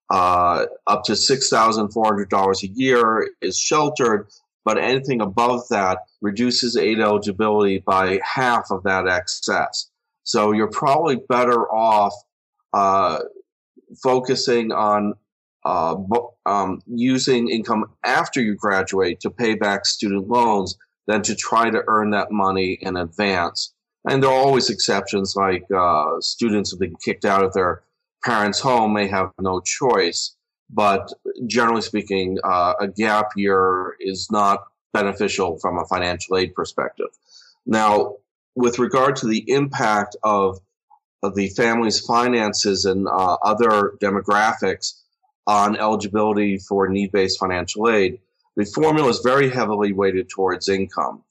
uh, 0.10 0.66
up 0.88 1.04
to 1.04 1.14
$6,400 1.14 2.64
a 2.64 2.68
year 2.68 3.30
is 3.42 3.60
sheltered, 3.60 4.28
but 4.66 4.78
anything 4.78 5.22
above 5.22 5.68
that 5.70 6.00
reduces 6.22 6.76
aid 6.76 7.00
eligibility 7.00 7.80
by 7.80 8.20
half 8.24 8.72
of 8.72 8.84
that 8.84 9.08
excess. 9.08 9.90
So 10.24 10.52
you're 10.52 10.70
probably 10.70 11.18
better 11.30 11.72
off 11.72 12.14
uh, 12.74 13.20
focusing 14.02 14.72
on 14.72 15.14
uh, 15.66 15.96
um, 16.46 16.82
using 16.88 17.50
income 17.50 17.86
after 18.04 18.42
you 18.42 18.56
graduate 18.56 19.20
to 19.22 19.30
pay 19.30 19.56
back 19.56 19.86
student 19.86 20.28
loans 20.28 20.78
than 21.08 21.22
to 21.24 21.36
try 21.36 21.70
to 21.70 21.84
earn 21.88 22.12
that 22.12 22.32
money 22.32 22.78
in 22.82 22.96
advance. 22.96 23.74
And 24.08 24.24
there 24.24 24.30
are 24.30 24.34
always 24.34 24.70
exceptions, 24.70 25.36
like 25.36 25.66
uh, 25.76 26.22
students 26.22 26.72
have 26.72 26.80
been 26.80 26.96
kicked 26.96 27.26
out 27.26 27.44
of 27.44 27.54
their 27.54 27.84
parents' 28.24 28.60
home 28.60 28.94
may 28.94 29.08
have 29.08 29.32
no 29.40 29.62
choice. 29.62 30.36
But 30.70 31.12
generally 31.48 31.82
speaking, 31.82 32.38
uh, 32.44 32.74
a 32.80 32.88
gap 32.88 33.32
year 33.36 33.96
is 34.00 34.30
not 34.32 34.66
beneficial 34.94 35.58
from 35.60 35.78
a 35.78 35.86
financial 35.86 36.38
aid 36.38 36.54
perspective. 36.54 37.08
Now, 37.66 38.16
with 38.56 38.80
regard 38.80 39.16
to 39.18 39.28
the 39.28 39.50
impact 39.50 40.16
of, 40.24 40.60
of 41.24 41.36
the 41.36 41.50
family's 41.50 42.00
finances 42.00 42.86
and 42.86 43.08
uh, 43.08 43.38
other 43.44 43.94
demographics 44.02 45.02
on 45.48 45.76
eligibility 45.78 46.58
for 46.58 46.88
need 46.88 47.12
based 47.12 47.40
financial 47.40 47.90
aid, 47.90 48.20
the 48.56 48.66
formula 48.66 49.10
is 49.10 49.20
very 49.20 49.50
heavily 49.50 49.94
weighted 49.94 50.30
towards 50.30 50.70
income. 50.70 51.24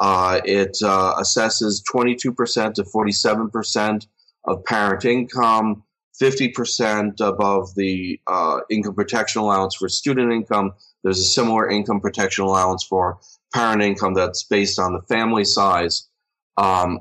Uh, 0.00 0.40
it 0.44 0.78
uh, 0.82 1.14
assesses 1.20 1.82
22% 1.84 2.74
to 2.74 2.82
47% 2.82 4.06
of 4.46 4.64
parent 4.64 5.04
income, 5.04 5.82
50% 6.20 7.20
above 7.20 7.74
the 7.74 8.20
uh, 8.26 8.60
income 8.70 8.94
protection 8.94 9.42
allowance 9.42 9.74
for 9.74 9.88
student 9.88 10.32
income. 10.32 10.72
There's 11.02 11.18
a 11.18 11.24
similar 11.24 11.68
income 11.68 12.00
protection 12.00 12.44
allowance 12.44 12.84
for 12.84 13.18
parent 13.54 13.82
income 13.82 14.14
that's 14.14 14.44
based 14.44 14.78
on 14.78 14.92
the 14.92 15.02
family 15.02 15.44
size. 15.44 16.08
Um, 16.56 17.00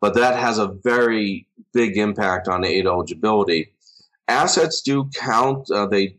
but 0.00 0.14
that 0.14 0.38
has 0.38 0.58
a 0.58 0.68
very 0.84 1.46
big 1.72 1.96
impact 1.96 2.48
on 2.48 2.64
aid 2.64 2.86
eligibility. 2.86 3.72
Assets 4.28 4.82
do 4.82 5.08
count, 5.14 5.70
uh, 5.70 5.86
they 5.86 6.16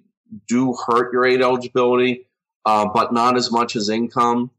do 0.47 0.75
hurt 0.87 1.11
your 1.13 1.25
aid 1.25 1.41
eligibility, 1.41 2.27
uh, 2.65 2.87
but 2.93 3.13
not 3.13 3.37
as 3.37 3.51
much 3.51 3.75
as 3.75 3.89
income. 3.89 4.51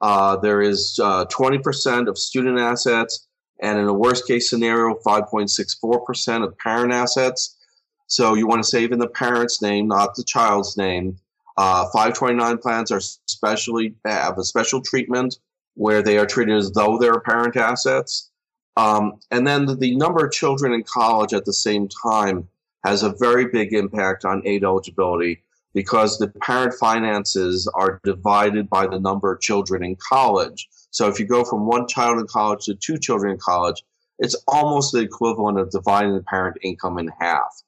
Uh, 0.00 0.36
there 0.36 0.60
is 0.60 0.98
20% 1.00 2.06
uh, 2.06 2.10
of 2.10 2.18
student 2.18 2.58
assets 2.58 3.28
and 3.62 3.78
in 3.78 3.86
a 3.86 3.94
worst 3.94 4.26
case 4.26 4.50
scenario, 4.50 4.94
5.64% 5.06 6.44
of 6.44 6.58
parent 6.58 6.92
assets. 6.92 7.56
So 8.08 8.34
you 8.34 8.46
want 8.46 8.62
to 8.62 8.68
save 8.68 8.92
in 8.92 8.98
the 8.98 9.08
parent's 9.08 9.62
name, 9.62 9.86
not 9.86 10.16
the 10.16 10.24
child's 10.24 10.76
name. 10.76 11.16
Uh, 11.56 11.84
529 11.92 12.58
plans 12.58 12.90
are 12.90 13.00
specially 13.00 13.94
have 14.04 14.36
a 14.36 14.44
special 14.44 14.82
treatment 14.82 15.38
where 15.74 16.02
they 16.02 16.18
are 16.18 16.26
treated 16.26 16.56
as 16.56 16.72
though 16.72 16.98
they're 16.98 17.20
parent 17.20 17.56
assets. 17.56 18.30
Um, 18.76 19.20
and 19.30 19.46
then 19.46 19.66
the, 19.66 19.76
the 19.76 19.96
number 19.96 20.24
of 20.24 20.32
children 20.32 20.72
in 20.72 20.82
college 20.82 21.32
at 21.32 21.44
the 21.44 21.52
same 21.52 21.88
time 21.88 22.48
has 22.84 23.02
a 23.02 23.14
very 23.18 23.46
big 23.46 23.72
impact 23.72 24.24
on 24.24 24.42
aid 24.46 24.64
eligibility 24.64 25.42
because 25.74 26.18
the 26.18 26.28
parent 26.42 26.74
finances 26.74 27.70
are 27.74 28.00
divided 28.04 28.68
by 28.68 28.86
the 28.86 28.98
number 28.98 29.32
of 29.32 29.40
children 29.40 29.84
in 29.84 29.96
college. 29.96 30.68
So 30.92 31.08
if 31.08 31.18
you 31.18 31.26
go 31.26 31.42
from 31.42 31.66
one 31.66 31.88
child 31.88 32.20
in 32.20 32.26
college 32.26 32.66
to 32.66 32.74
two 32.74 32.98
children 32.98 33.32
in 33.32 33.38
college, 33.38 33.82
it's 34.18 34.36
almost 34.46 34.92
the 34.92 35.00
equivalent 35.00 35.58
of 35.58 35.70
dividing 35.70 36.14
the 36.14 36.22
parent 36.22 36.58
income 36.62 36.98
in 36.98 37.08
half. 37.18 37.62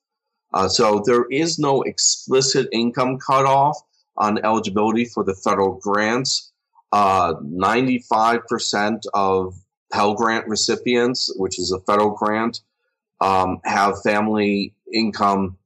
Uh, 0.52 0.68
so 0.68 1.02
there 1.04 1.24
is 1.30 1.58
no 1.58 1.82
explicit 1.82 2.68
income 2.70 3.18
cutoff 3.18 3.76
on 4.16 4.44
eligibility 4.44 5.04
for 5.04 5.24
the 5.24 5.34
federal 5.34 5.80
grants. 5.82 6.52
Uh, 6.92 7.34
95% 7.42 9.02
of 9.14 9.54
Pell 9.92 10.14
Grant 10.14 10.46
recipients, 10.46 11.32
which 11.37 11.58
is 11.58 11.72
a 11.72 11.80
federal 11.80 12.10
grant, 12.10 12.60
um, 13.20 13.60
have 13.64 14.00
family 14.02 14.74
income 14.92 15.56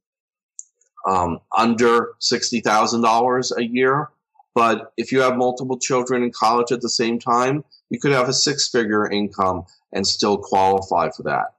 um, 1.06 1.40
under 1.56 2.14
$60,000 2.20 3.56
a 3.56 3.64
year. 3.64 4.10
But 4.58 4.92
if 4.96 5.12
you 5.12 5.20
have 5.20 5.36
multiple 5.36 5.78
children 5.78 6.24
in 6.24 6.32
college 6.32 6.72
at 6.72 6.80
the 6.80 6.88
same 6.88 7.20
time, 7.20 7.62
you 7.90 8.00
could 8.00 8.10
have 8.10 8.28
a 8.28 8.32
six 8.32 8.68
figure 8.68 9.08
income 9.08 9.66
and 9.92 10.04
still 10.04 10.36
qualify 10.36 11.10
for 11.10 11.22
that. 11.22 11.54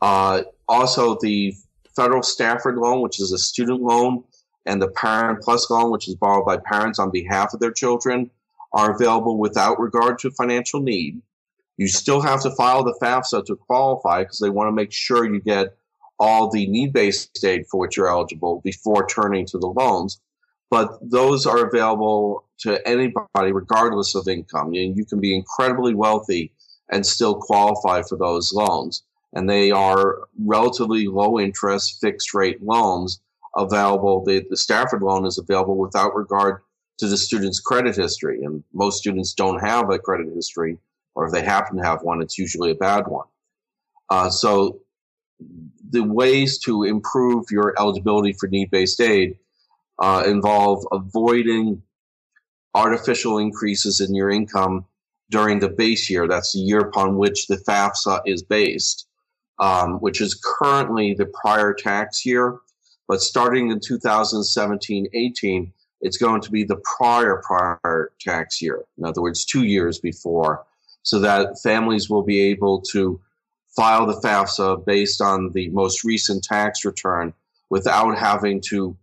Uh, 0.00 0.44
also, 0.66 1.18
the 1.20 1.54
federal 1.94 2.22
Stafford 2.22 2.78
loan, 2.78 3.02
which 3.02 3.20
is 3.20 3.32
a 3.32 3.38
student 3.38 3.82
loan, 3.82 4.24
and 4.64 4.80
the 4.80 4.88
Parent 4.88 5.42
Plus 5.42 5.68
loan, 5.68 5.90
which 5.90 6.08
is 6.08 6.14
borrowed 6.14 6.46
by 6.46 6.56
parents 6.56 6.98
on 6.98 7.10
behalf 7.10 7.52
of 7.52 7.60
their 7.60 7.70
children, 7.70 8.30
are 8.72 8.94
available 8.94 9.36
without 9.36 9.78
regard 9.78 10.18
to 10.20 10.30
financial 10.30 10.80
need. 10.80 11.20
You 11.76 11.86
still 11.86 12.22
have 12.22 12.40
to 12.44 12.50
file 12.52 12.82
the 12.82 12.98
FAFSA 13.02 13.44
to 13.44 13.56
qualify 13.56 14.22
because 14.22 14.38
they 14.38 14.48
want 14.48 14.68
to 14.68 14.72
make 14.72 14.90
sure 14.90 15.30
you 15.30 15.42
get 15.42 15.76
all 16.18 16.48
the 16.48 16.66
need 16.66 16.94
based 16.94 17.44
aid 17.44 17.66
for 17.66 17.78
which 17.78 17.98
you're 17.98 18.08
eligible 18.08 18.62
before 18.64 19.06
turning 19.06 19.44
to 19.48 19.58
the 19.58 19.66
loans. 19.68 20.18
But 20.70 20.98
those 21.00 21.46
are 21.46 21.66
available 21.66 22.44
to 22.60 22.86
anybody 22.86 23.52
regardless 23.52 24.14
of 24.14 24.28
income. 24.28 24.72
You, 24.72 24.92
you 24.94 25.04
can 25.04 25.20
be 25.20 25.34
incredibly 25.34 25.94
wealthy 25.94 26.52
and 26.90 27.06
still 27.06 27.34
qualify 27.34 28.02
for 28.02 28.16
those 28.16 28.52
loans. 28.52 29.04
And 29.34 29.48
they 29.48 29.70
are 29.70 30.28
relatively 30.38 31.06
low 31.06 31.38
interest, 31.38 32.00
fixed 32.00 32.34
rate 32.34 32.62
loans 32.62 33.20
available. 33.56 34.24
The, 34.24 34.46
the 34.48 34.56
Stafford 34.56 35.02
loan 35.02 35.26
is 35.26 35.38
available 35.38 35.76
without 35.76 36.14
regard 36.14 36.62
to 36.98 37.06
the 37.06 37.16
student's 37.16 37.60
credit 37.60 37.96
history. 37.96 38.42
And 38.42 38.64
most 38.72 38.98
students 38.98 39.34
don't 39.34 39.60
have 39.60 39.90
a 39.90 39.98
credit 39.98 40.28
history, 40.34 40.78
or 41.14 41.26
if 41.26 41.32
they 41.32 41.42
happen 41.42 41.76
to 41.76 41.84
have 41.84 42.02
one, 42.02 42.22
it's 42.22 42.38
usually 42.38 42.70
a 42.70 42.74
bad 42.74 43.06
one. 43.06 43.26
Uh, 44.10 44.30
so 44.30 44.80
the 45.90 46.02
ways 46.02 46.58
to 46.58 46.84
improve 46.84 47.46
your 47.50 47.74
eligibility 47.78 48.32
for 48.32 48.48
need-based 48.48 49.00
aid 49.00 49.38
uh, 49.98 50.24
involve 50.26 50.86
avoiding 50.92 51.82
artificial 52.74 53.38
increases 53.38 54.00
in 54.00 54.14
your 54.14 54.30
income 54.30 54.84
during 55.30 55.58
the 55.58 55.68
base 55.68 56.08
year. 56.08 56.26
That's 56.26 56.52
the 56.52 56.60
year 56.60 56.80
upon 56.80 57.16
which 57.16 57.46
the 57.46 57.56
FAFSA 57.56 58.22
is 58.26 58.42
based, 58.42 59.06
um, 59.58 59.94
which 60.00 60.20
is 60.20 60.40
currently 60.44 61.14
the 61.14 61.26
prior 61.26 61.74
tax 61.74 62.24
year. 62.24 62.58
But 63.08 63.22
starting 63.22 63.70
in 63.70 63.80
2017 63.80 65.08
18, 65.12 65.72
it's 66.00 66.16
going 66.16 66.40
to 66.42 66.50
be 66.50 66.62
the 66.64 66.80
prior 66.98 67.42
prior 67.44 68.12
tax 68.20 68.62
year. 68.62 68.84
In 68.98 69.04
other 69.04 69.22
words, 69.22 69.44
two 69.44 69.64
years 69.64 69.98
before, 69.98 70.64
so 71.02 71.18
that 71.20 71.60
families 71.60 72.08
will 72.08 72.22
be 72.22 72.40
able 72.40 72.80
to 72.92 73.20
file 73.74 74.06
the 74.06 74.20
FAFSA 74.20 74.84
based 74.84 75.20
on 75.20 75.50
the 75.52 75.68
most 75.70 76.04
recent 76.04 76.44
tax 76.44 76.84
return 76.84 77.32
without 77.70 78.16
having 78.16 78.60
to 78.60 78.96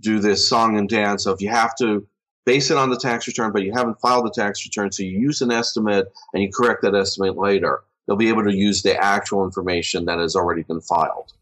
do 0.00 0.18
this 0.18 0.48
song 0.48 0.78
and 0.78 0.88
dance 0.88 1.26
of 1.26 1.40
you 1.40 1.48
have 1.48 1.74
to 1.76 2.06
base 2.46 2.70
it 2.70 2.78
on 2.78 2.88
the 2.88 2.96
tax 2.96 3.26
return, 3.26 3.52
but 3.52 3.62
you 3.62 3.72
haven't 3.72 4.00
filed 4.00 4.24
the 4.24 4.30
tax 4.30 4.64
return, 4.64 4.90
so 4.90 5.02
you 5.02 5.18
use 5.18 5.42
an 5.42 5.52
estimate 5.52 6.10
and 6.32 6.42
you 6.42 6.50
correct 6.50 6.82
that 6.82 6.94
estimate 6.94 7.36
later. 7.36 7.82
They'll 8.06 8.16
be 8.16 8.30
able 8.30 8.44
to 8.44 8.54
use 8.54 8.82
the 8.82 8.96
actual 8.96 9.44
information 9.44 10.06
that 10.06 10.18
has 10.18 10.34
already 10.34 10.62
been 10.62 10.80
filed. 10.80 11.34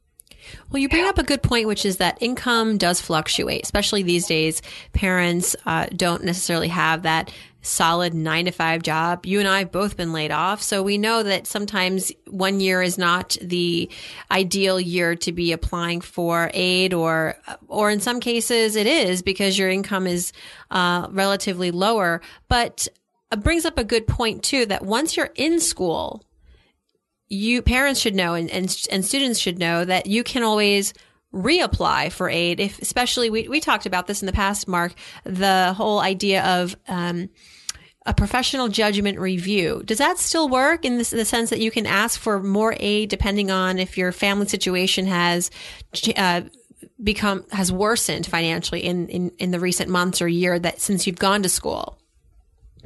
Well, 0.70 0.80
you 0.80 0.88
bring 0.88 1.04
up 1.04 1.18
a 1.18 1.22
good 1.22 1.42
point, 1.42 1.66
which 1.66 1.84
is 1.84 1.98
that 1.98 2.18
income 2.20 2.76
does 2.76 3.00
fluctuate, 3.00 3.62
especially 3.62 4.02
these 4.02 4.26
days. 4.26 4.62
Parents 4.92 5.54
uh, 5.64 5.86
don't 5.94 6.24
necessarily 6.24 6.68
have 6.68 7.02
that 7.02 7.32
solid 7.66 8.14
nine 8.14 8.44
to 8.46 8.50
five 8.50 8.82
job. 8.82 9.26
You 9.26 9.40
and 9.40 9.48
I 9.48 9.60
have 9.60 9.72
both 9.72 9.96
been 9.96 10.12
laid 10.12 10.30
off. 10.30 10.62
So 10.62 10.82
we 10.82 10.98
know 10.98 11.22
that 11.22 11.46
sometimes 11.46 12.12
one 12.28 12.60
year 12.60 12.82
is 12.82 12.96
not 12.96 13.36
the 13.40 13.90
ideal 14.30 14.80
year 14.80 15.16
to 15.16 15.32
be 15.32 15.52
applying 15.52 16.00
for 16.00 16.50
aid 16.54 16.94
or, 16.94 17.36
or 17.68 17.90
in 17.90 18.00
some 18.00 18.20
cases 18.20 18.76
it 18.76 18.86
is 18.86 19.22
because 19.22 19.58
your 19.58 19.70
income 19.70 20.06
is, 20.06 20.32
uh, 20.70 21.08
relatively 21.10 21.70
lower. 21.70 22.20
But 22.48 22.88
it 23.32 23.42
brings 23.42 23.64
up 23.64 23.78
a 23.78 23.84
good 23.84 24.06
point 24.06 24.42
too 24.42 24.66
that 24.66 24.84
once 24.84 25.16
you're 25.16 25.30
in 25.34 25.60
school, 25.60 26.24
you 27.28 27.60
parents 27.62 28.00
should 28.00 28.14
know 28.14 28.34
and, 28.34 28.48
and, 28.50 28.86
and 28.90 29.04
students 29.04 29.40
should 29.40 29.58
know 29.58 29.84
that 29.84 30.06
you 30.06 30.22
can 30.22 30.42
always 30.42 30.94
reapply 31.36 32.10
for 32.10 32.30
aid 32.30 32.60
if 32.60 32.80
especially 32.80 33.28
we, 33.28 33.46
we 33.48 33.60
talked 33.60 33.84
about 33.84 34.06
this 34.06 34.22
in 34.22 34.26
the 34.26 34.32
past 34.32 34.66
mark 34.66 34.94
the 35.24 35.74
whole 35.76 36.00
idea 36.00 36.42
of 36.42 36.74
um, 36.88 37.28
a 38.06 38.14
professional 38.14 38.68
judgment 38.68 39.18
review. 39.18 39.82
Does 39.84 39.98
that 39.98 40.18
still 40.18 40.48
work 40.48 40.84
in, 40.84 40.96
the 40.96 41.04
sense 41.04 41.50
that 41.50 41.58
you 41.58 41.70
can 41.70 41.86
ask 41.86 42.18
for 42.18 42.40
more 42.40 42.74
aid 42.78 43.10
depending 43.10 43.50
on 43.50 43.78
if 43.78 43.98
your 43.98 44.12
family 44.12 44.46
situation 44.46 45.06
has 45.06 45.50
uh, 46.16 46.42
become 47.02 47.44
has 47.50 47.70
worsened 47.70 48.26
financially 48.26 48.82
in, 48.84 49.08
in 49.08 49.30
in 49.38 49.50
the 49.50 49.60
recent 49.60 49.90
months 49.90 50.22
or 50.22 50.28
year 50.28 50.58
that 50.58 50.80
since 50.80 51.06
you've 51.06 51.18
gone 51.18 51.42
to 51.42 51.48
school? 51.48 51.98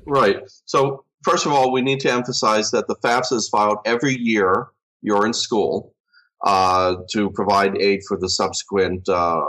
Right. 0.07 0.39
So 0.65 1.05
first 1.23 1.47
of 1.47 1.53
all, 1.53 1.71
we 1.71 1.83
need 1.83 2.01
to 2.01 2.11
emphasize 2.11 2.71
that 2.71 2.89
the 2.89 2.97
FAFSA 2.97 3.35
is 3.35 3.49
filed 3.49 3.79
every 3.85 4.17
year 4.19 4.69
you're 5.03 5.27
in 5.27 5.33
school 5.33 5.95
uh, 6.43 6.97
to 7.11 7.31
provide 7.31 7.77
aid 7.79 8.03
for 8.07 8.17
the 8.17 8.29
subsequent 8.29 9.09
uh, 9.09 9.45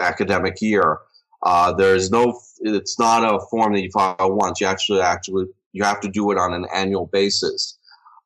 academic 0.00 0.60
year. 0.60 0.98
Uh, 1.42 1.72
there 1.72 1.94
is 1.94 2.10
no, 2.10 2.40
it's 2.60 2.98
not 2.98 3.22
a 3.24 3.40
form 3.46 3.72
that 3.74 3.82
you 3.82 3.90
file 3.90 4.16
once. 4.20 4.60
You 4.60 4.66
actually, 4.66 5.00
actually, 5.00 5.46
you 5.72 5.84
have 5.84 6.00
to 6.00 6.08
do 6.08 6.30
it 6.30 6.38
on 6.38 6.52
an 6.52 6.66
annual 6.74 7.06
basis. 7.06 7.78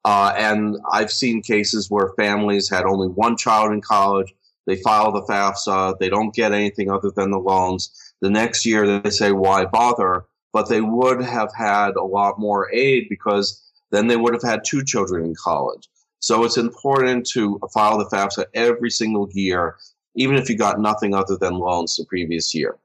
Uh, 0.05 0.33
and 0.37 0.77
I've 0.92 1.12
seen 1.12 1.42
cases 1.42 1.90
where 1.90 2.12
families 2.16 2.68
had 2.68 2.85
only 2.85 3.09
one 3.09 3.37
child 3.37 3.73
in 3.73 3.81
college. 3.81 4.35
They 4.66 4.77
file 4.77 5.12
the 5.12 5.23
FAFSA. 5.23 5.99
They 5.99 6.09
don't 6.09 6.35
get 6.35 6.53
anything 6.53 6.90
other 6.90 7.11
than 7.11 7.31
the 7.31 7.38
loans. 7.38 8.14
The 8.21 8.31
next 8.31 8.64
year 8.64 9.01
they 9.01 9.11
say, 9.11 9.33
why 9.33 9.64
bother? 9.64 10.25
but 10.53 10.68
they 10.68 10.81
would 10.81 11.23
have 11.23 11.53
had 11.55 11.97
a 11.97 12.05
lot 12.05 12.38
more 12.38 12.73
aid 12.73 13.09
because 13.09 13.61
then 13.90 14.07
they 14.07 14.16
would 14.16 14.35
have 14.35 14.42
had 14.42 14.64
two 14.64 14.85
children 14.85 15.25
in 15.25 15.35
college. 15.35 15.88
So 16.23 16.45
it's 16.45 16.57
important 16.57 17.27
to 17.31 17.59
file 17.75 17.99
the 17.99 18.05
FAFSA 18.05 18.45
every 18.55 18.91
single 18.91 19.29
year, 19.33 19.77
even 20.15 20.37
if 20.37 20.49
you 20.49 20.57
got 20.57 20.79
nothing 20.79 21.15
other 21.15 21.37
than 21.37 21.59
loans 21.59 21.97
the 21.97 22.05
previous 22.05 22.55
year. 22.55 22.77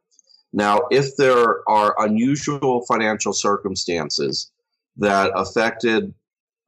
Now, 0.54 0.88
if 0.90 1.16
there 1.18 1.70
are 1.70 1.96
unusual 2.04 2.84
financial 2.88 3.34
circumstances 3.34 4.52
that 4.98 5.32
affected 5.36 6.16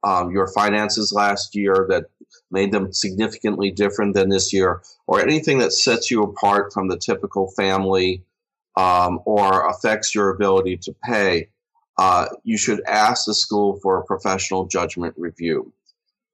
um, 0.04 0.30
your 0.30 0.46
finances 0.46 1.12
last 1.12 1.56
year 1.56 1.86
that 1.88 2.04
made 2.52 2.70
them 2.70 2.92
significantly 2.92 3.72
different 3.72 4.14
than 4.14 4.28
this 4.28 4.52
year, 4.52 4.80
or 5.08 5.20
anything 5.20 5.58
that 5.58 5.72
sets 5.72 6.08
you 6.08 6.22
apart 6.22 6.72
from 6.72 6.86
the 6.86 6.96
typical 6.96 7.50
family 7.56 8.22
um, 8.76 9.18
or 9.24 9.68
affects 9.68 10.14
your 10.14 10.30
ability 10.30 10.76
to 10.76 10.94
pay, 11.02 11.48
uh, 11.98 12.26
you 12.44 12.56
should 12.56 12.80
ask 12.86 13.26
the 13.26 13.34
school 13.34 13.80
for 13.82 13.98
a 13.98 14.04
professional 14.04 14.66
judgment 14.66 15.14
review. 15.18 15.72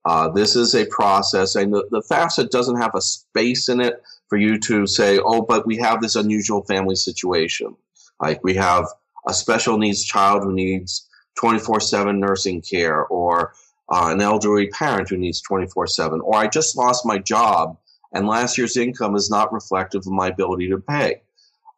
Uh, 0.07 0.29
this 0.29 0.55
is 0.57 0.75
a 0.75 0.87
process, 0.87 1.57
and 1.57 1.75
the, 1.75 1.87
the 1.91 2.01
FAFSA 2.01 2.51
doesn't 2.51 2.81
have 2.81 2.95
a 2.95 3.01
space 3.01 3.69
in 3.69 3.81
it 3.81 4.03
for 4.29 4.39
you 4.39 4.59
to 4.61 4.87
say, 4.87 5.19
oh, 5.19 5.43
but 5.43 5.67
we 5.67 5.77
have 5.77 6.01
this 6.01 6.17
unusual 6.17 6.63
family 6.65 6.95
situation. 6.95 7.75
Like 8.21 8.43
we 8.45 8.55
have 8.55 8.87
a 9.27 9.35
special 9.35 9.79
needs 9.79 10.05
child 10.05 10.45
who 10.45 10.53
needs 10.53 11.09
24 11.39 11.81
7 11.81 12.19
nursing 12.19 12.63
care, 12.63 13.05
or 13.07 13.53
uh, 13.93 14.09
an 14.13 14.21
elderly 14.21 14.69
parent 14.69 15.09
who 15.09 15.17
needs 15.17 15.41
24 15.41 15.89
7, 15.89 16.21
or 16.21 16.37
I 16.37 16.47
just 16.47 16.77
lost 16.77 17.05
my 17.05 17.19
job 17.19 17.77
and 18.17 18.27
last 18.27 18.57
year's 18.57 18.77
income 18.79 19.15
is 19.15 19.31
not 19.31 19.53
reflective 19.53 20.01
of 20.01 20.13
my 20.13 20.29
ability 20.29 20.71
to 20.71 20.79
pay. 20.79 21.21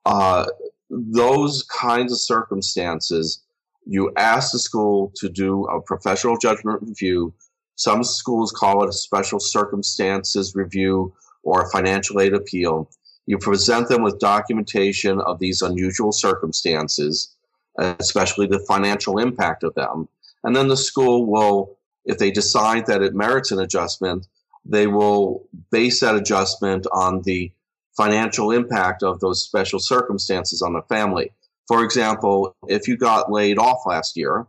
Uh, 0.06 0.46
those 0.88 1.64
kinds 1.64 2.12
of 2.12 2.20
circumstances, 2.20 3.42
you 3.86 4.12
ask 4.16 4.52
the 4.52 4.58
school 4.58 5.12
to 5.16 5.28
do 5.28 5.64
a 5.64 5.80
professional 5.80 6.36
judgment 6.36 6.80
review. 6.82 7.34
Some 7.78 8.02
schools 8.02 8.50
call 8.50 8.82
it 8.82 8.88
a 8.88 8.92
special 8.92 9.38
circumstances 9.38 10.56
review 10.56 11.14
or 11.44 11.62
a 11.62 11.70
financial 11.70 12.20
aid 12.20 12.34
appeal. 12.34 12.90
You 13.26 13.38
present 13.38 13.88
them 13.88 14.02
with 14.02 14.18
documentation 14.18 15.20
of 15.20 15.38
these 15.38 15.62
unusual 15.62 16.10
circumstances, 16.10 17.36
especially 17.78 18.48
the 18.48 18.64
financial 18.66 19.18
impact 19.18 19.62
of 19.62 19.74
them. 19.74 20.08
And 20.42 20.56
then 20.56 20.66
the 20.66 20.76
school 20.76 21.26
will, 21.26 21.78
if 22.04 22.18
they 22.18 22.32
decide 22.32 22.86
that 22.86 23.00
it 23.02 23.14
merits 23.14 23.52
an 23.52 23.60
adjustment, 23.60 24.26
they 24.64 24.88
will 24.88 25.46
base 25.70 26.00
that 26.00 26.16
adjustment 26.16 26.84
on 26.90 27.22
the 27.22 27.52
financial 27.96 28.50
impact 28.50 29.04
of 29.04 29.20
those 29.20 29.44
special 29.44 29.78
circumstances 29.78 30.62
on 30.62 30.72
the 30.72 30.82
family. 30.82 31.30
For 31.68 31.84
example, 31.84 32.56
if 32.66 32.88
you 32.88 32.96
got 32.96 33.30
laid 33.30 33.56
off 33.56 33.86
last 33.86 34.16
year 34.16 34.48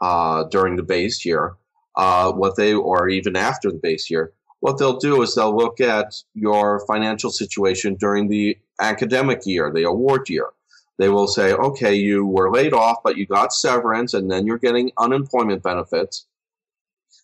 uh, 0.00 0.44
during 0.44 0.76
the 0.76 0.84
base 0.84 1.24
year, 1.24 1.56
uh, 1.96 2.32
what 2.32 2.56
they 2.56 2.74
or 2.74 3.08
even 3.08 3.36
after 3.36 3.70
the 3.70 3.78
base 3.78 4.10
year, 4.10 4.32
what 4.60 4.78
they'll 4.78 4.98
do 4.98 5.22
is 5.22 5.34
they'll 5.34 5.56
look 5.56 5.80
at 5.80 6.14
your 6.34 6.84
financial 6.86 7.30
situation 7.30 7.96
during 7.98 8.28
the 8.28 8.58
academic 8.80 9.46
year, 9.46 9.72
the 9.72 9.84
award 9.84 10.28
year. 10.28 10.50
They 10.98 11.08
will 11.08 11.28
say, 11.28 11.52
okay, 11.52 11.94
you 11.94 12.24
were 12.24 12.50
laid 12.50 12.72
off, 12.72 12.98
but 13.04 13.16
you 13.18 13.26
got 13.26 13.52
severance, 13.52 14.14
and 14.14 14.30
then 14.30 14.46
you're 14.46 14.58
getting 14.58 14.92
unemployment 14.96 15.62
benefits, 15.62 16.26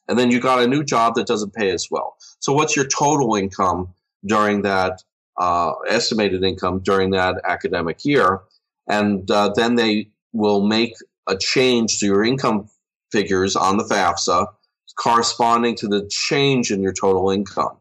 and 0.08 0.18
then 0.18 0.30
you 0.30 0.40
got 0.40 0.62
a 0.62 0.66
new 0.66 0.84
job 0.84 1.14
that 1.14 1.26
doesn't 1.26 1.54
pay 1.54 1.70
as 1.70 1.88
well. 1.90 2.16
So, 2.38 2.52
what's 2.52 2.76
your 2.76 2.86
total 2.86 3.34
income 3.34 3.94
during 4.26 4.62
that 4.62 5.02
uh, 5.38 5.72
estimated 5.88 6.42
income 6.42 6.80
during 6.80 7.10
that 7.10 7.40
academic 7.44 8.04
year. 8.04 8.40
And 8.88 9.30
uh, 9.30 9.52
then 9.54 9.76
they 9.76 10.10
will 10.32 10.66
make 10.66 10.94
a 11.26 11.36
change 11.36 11.98
to 11.98 12.06
your 12.06 12.24
income 12.24 12.68
figures 13.10 13.56
on 13.56 13.76
the 13.76 13.84
FAFSA 13.84 14.46
corresponding 14.96 15.76
to 15.76 15.88
the 15.88 16.06
change 16.10 16.70
in 16.70 16.82
your 16.82 16.92
total 16.92 17.30
income. 17.30 17.76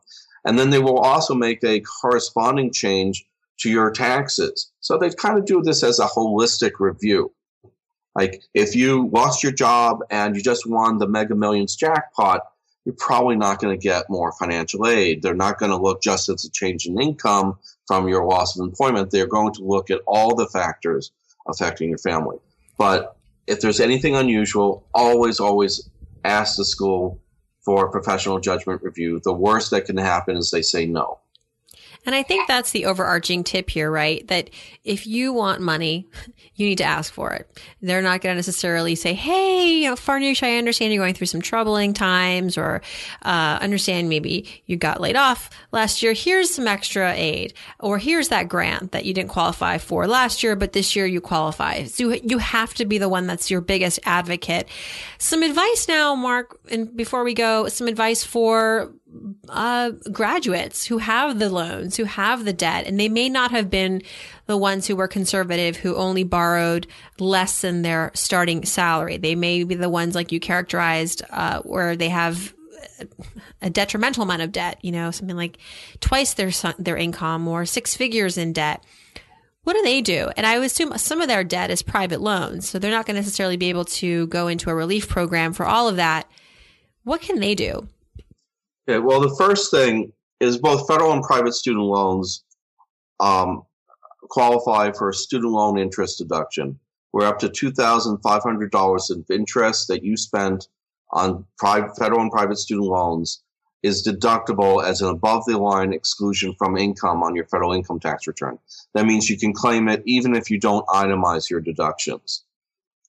And 0.45 0.57
then 0.57 0.69
they 0.69 0.79
will 0.79 0.97
also 0.97 1.35
make 1.35 1.63
a 1.63 1.81
corresponding 1.81 2.71
change 2.71 3.25
to 3.59 3.69
your 3.69 3.91
taxes. 3.91 4.71
So 4.79 4.97
they 4.97 5.11
kind 5.11 5.37
of 5.37 5.45
do 5.45 5.61
this 5.61 5.83
as 5.83 5.99
a 5.99 6.07
holistic 6.07 6.79
review. 6.79 7.31
Like 8.15 8.41
if 8.53 8.75
you 8.75 9.09
lost 9.13 9.43
your 9.43 9.51
job 9.51 9.99
and 10.09 10.35
you 10.35 10.41
just 10.41 10.67
won 10.67 10.97
the 10.97 11.07
Mega 11.07 11.35
Millions 11.35 11.75
jackpot, 11.75 12.41
you're 12.85 12.95
probably 12.97 13.35
not 13.35 13.61
going 13.61 13.77
to 13.77 13.81
get 13.81 14.09
more 14.09 14.31
financial 14.33 14.87
aid. 14.87 15.21
They're 15.21 15.35
not 15.35 15.59
going 15.59 15.71
to 15.71 15.77
look 15.77 16.01
just 16.01 16.29
at 16.29 16.39
the 16.39 16.49
change 16.49 16.87
in 16.87 16.99
income 16.99 17.59
from 17.85 18.09
your 18.09 18.25
loss 18.25 18.57
of 18.57 18.65
employment. 18.65 19.11
They're 19.11 19.27
going 19.27 19.53
to 19.53 19.63
look 19.63 19.91
at 19.91 20.01
all 20.07 20.35
the 20.35 20.47
factors 20.47 21.11
affecting 21.47 21.89
your 21.89 21.99
family. 21.99 22.37
But 22.77 23.15
if 23.45 23.61
there's 23.61 23.79
anything 23.79 24.15
unusual, 24.15 24.87
always, 24.93 25.39
always 25.39 25.87
ask 26.23 26.57
the 26.57 26.65
school 26.65 27.19
for 27.61 27.89
professional 27.89 28.39
judgment 28.39 28.81
review. 28.83 29.21
The 29.23 29.33
worst 29.33 29.71
that 29.71 29.85
can 29.85 29.97
happen 29.97 30.37
is 30.37 30.51
they 30.51 30.61
say 30.61 30.85
no. 30.85 31.19
And 32.05 32.15
I 32.15 32.23
think 32.23 32.47
that's 32.47 32.71
the 32.71 32.85
overarching 32.85 33.43
tip 33.43 33.69
here, 33.69 33.91
right? 33.91 34.27
That 34.27 34.49
if 34.83 35.05
you 35.05 35.33
want 35.33 35.61
money, 35.61 36.07
you 36.55 36.67
need 36.67 36.79
to 36.79 36.83
ask 36.83 37.13
for 37.13 37.33
it. 37.33 37.59
They're 37.81 38.01
not 38.01 38.21
going 38.21 38.33
to 38.33 38.37
necessarily 38.37 38.95
say, 38.95 39.13
Hey, 39.13 39.81
you 39.81 39.89
know, 39.89 39.95
Farnoosh, 39.95 40.43
I 40.43 40.57
understand 40.57 40.93
you're 40.93 41.03
going 41.03 41.13
through 41.13 41.27
some 41.27 41.41
troubling 41.41 41.93
times 41.93 42.57
or, 42.57 42.81
uh, 43.21 43.59
understand 43.61 44.09
maybe 44.09 44.63
you 44.65 44.77
got 44.77 44.99
laid 45.01 45.15
off 45.15 45.49
last 45.71 46.01
year. 46.01 46.13
Here's 46.13 46.53
some 46.53 46.67
extra 46.67 47.13
aid 47.13 47.53
or 47.79 47.97
here's 47.97 48.29
that 48.29 48.47
grant 48.49 48.91
that 48.91 49.05
you 49.05 49.13
didn't 49.13 49.29
qualify 49.29 49.77
for 49.77 50.07
last 50.07 50.43
year, 50.43 50.55
but 50.55 50.73
this 50.73 50.95
year 50.95 51.05
you 51.05 51.21
qualify. 51.21 51.83
So 51.83 52.13
you 52.13 52.37
have 52.39 52.73
to 52.75 52.85
be 52.85 52.97
the 52.97 53.09
one 53.09 53.27
that's 53.27 53.51
your 53.51 53.61
biggest 53.61 53.99
advocate. 54.03 54.67
Some 55.17 55.43
advice 55.43 55.87
now, 55.87 56.15
Mark, 56.15 56.59
and 56.69 56.95
before 56.95 57.23
we 57.23 57.33
go, 57.33 57.67
some 57.67 57.87
advice 57.87 58.23
for 58.23 58.91
uh, 59.49 59.91
graduates 60.11 60.85
who 60.85 60.97
have 60.99 61.39
the 61.39 61.49
loans, 61.49 61.97
who 61.97 62.05
have 62.05 62.45
the 62.45 62.53
debt, 62.53 62.85
and 62.87 62.99
they 62.99 63.09
may 63.09 63.29
not 63.29 63.51
have 63.51 63.69
been 63.69 64.01
the 64.45 64.57
ones 64.57 64.87
who 64.87 64.95
were 64.95 65.07
conservative, 65.07 65.77
who 65.77 65.95
only 65.95 66.23
borrowed 66.23 66.87
less 67.19 67.61
than 67.61 67.81
their 67.81 68.11
starting 68.13 68.65
salary. 68.65 69.17
They 69.17 69.35
may 69.35 69.63
be 69.63 69.75
the 69.75 69.89
ones 69.89 70.15
like 70.15 70.31
you 70.31 70.39
characterized, 70.39 71.21
uh, 71.29 71.61
where 71.61 71.95
they 71.95 72.09
have 72.09 72.53
a 73.61 73.69
detrimental 73.69 74.23
amount 74.23 74.41
of 74.41 74.51
debt, 74.51 74.77
you 74.81 74.91
know, 74.91 75.11
something 75.11 75.37
like 75.37 75.57
twice 75.99 76.33
their 76.33 76.51
their 76.79 76.97
income 76.97 77.47
or 77.47 77.65
six 77.65 77.95
figures 77.95 78.37
in 78.37 78.53
debt. 78.53 78.83
What 79.63 79.73
do 79.73 79.83
they 79.83 80.01
do? 80.01 80.29
And 80.35 80.45
I 80.47 80.57
would 80.57 80.65
assume 80.65 80.97
some 80.97 81.21
of 81.21 81.27
their 81.27 81.43
debt 81.43 81.69
is 81.69 81.83
private 81.83 82.19
loans, 82.19 82.67
so 82.67 82.79
they're 82.79 82.89
not 82.89 83.05
going 83.05 83.15
to 83.15 83.21
necessarily 83.21 83.57
be 83.57 83.69
able 83.69 83.85
to 83.85 84.25
go 84.27 84.47
into 84.47 84.71
a 84.71 84.75
relief 84.75 85.07
program 85.07 85.53
for 85.53 85.65
all 85.65 85.87
of 85.87 85.97
that. 85.97 86.29
What 87.03 87.21
can 87.21 87.39
they 87.39 87.53
do? 87.53 87.87
Okay, 88.91 88.99
well, 88.99 89.21
the 89.21 89.33
first 89.37 89.71
thing 89.71 90.11
is 90.41 90.57
both 90.57 90.85
federal 90.85 91.13
and 91.13 91.23
private 91.23 91.53
student 91.53 91.85
loans 91.85 92.43
um, 93.21 93.63
qualify 94.23 94.91
for 94.91 95.07
a 95.07 95.13
student 95.13 95.53
loan 95.53 95.79
interest 95.79 96.17
deduction, 96.17 96.77
where 97.11 97.25
up 97.25 97.39
to 97.39 97.47
$2,500 97.47 99.09
of 99.09 99.31
interest 99.31 99.87
that 99.87 100.03
you 100.03 100.17
spent 100.17 100.67
on 101.11 101.45
private, 101.57 101.97
federal 101.97 102.19
and 102.19 102.31
private 102.31 102.57
student 102.57 102.87
loans 102.87 103.41
is 103.81 104.05
deductible 104.05 104.83
as 104.83 104.99
an 104.99 105.07
above 105.07 105.45
the 105.45 105.57
line 105.57 105.93
exclusion 105.93 106.53
from 106.57 106.75
income 106.75 107.23
on 107.23 107.33
your 107.33 107.45
federal 107.45 107.71
income 107.71 107.99
tax 108.01 108.27
return. 108.27 108.59
That 108.93 109.05
means 109.05 109.29
you 109.29 109.37
can 109.37 109.53
claim 109.53 109.87
it 109.87 110.03
even 110.05 110.35
if 110.35 110.51
you 110.51 110.59
don't 110.59 110.85
itemize 110.87 111.49
your 111.49 111.61
deductions. 111.61 112.43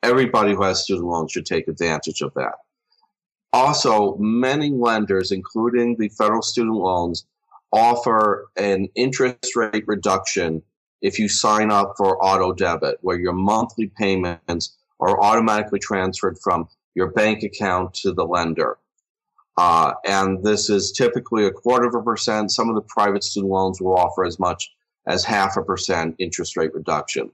Everybody 0.05 0.55
who 0.55 0.63
has 0.63 0.85
student 0.85 1.09
loans 1.09 1.33
should 1.33 1.47
take 1.47 1.67
advantage 1.67 2.21
of 2.21 2.33
that. 2.35 2.55
Also, 3.53 4.17
many 4.17 4.71
lenders, 4.71 5.31
including 5.31 5.97
the 5.97 6.09
federal 6.09 6.43
student 6.43 6.77
loans, 6.77 7.27
offer 7.73 8.49
an 8.57 8.89
interest 8.95 9.57
rate 9.57 9.85
reduction 9.87 10.63
if 11.01 11.19
you 11.19 11.29
sign 11.29 11.71
up 11.71 11.95
for 11.97 12.23
auto 12.25 12.53
debit, 12.53 12.99
where 13.03 13.19
your 13.19 13.33
monthly 13.33 13.89
payments 13.89 14.77
are 15.01 15.21
automatically 15.21 15.79
transferred 15.79 16.39
from 16.39 16.69
your 16.95 17.11
bank 17.11 17.43
account 17.43 17.93
to 17.93 18.13
the 18.13 18.25
lender. 18.25 18.79
Uh, 19.57 19.93
and 20.07 20.43
this 20.45 20.71
is 20.71 20.93
typically 20.93 21.45
a 21.45 21.51
quarter 21.51 21.87
of 21.87 21.95
a 21.95 22.03
percent. 22.03 22.51
Some 22.51 22.69
of 22.69 22.75
the 22.75 22.83
private 22.83 23.25
student 23.25 23.53
loans 23.53 23.81
will 23.81 23.97
offer 23.97 24.25
as 24.25 24.39
much 24.39 24.73
as 25.07 25.25
half 25.25 25.57
a 25.57 25.63
percent 25.63 26.15
interest 26.19 26.57
rate 26.57 26.73
reduction 26.75 27.31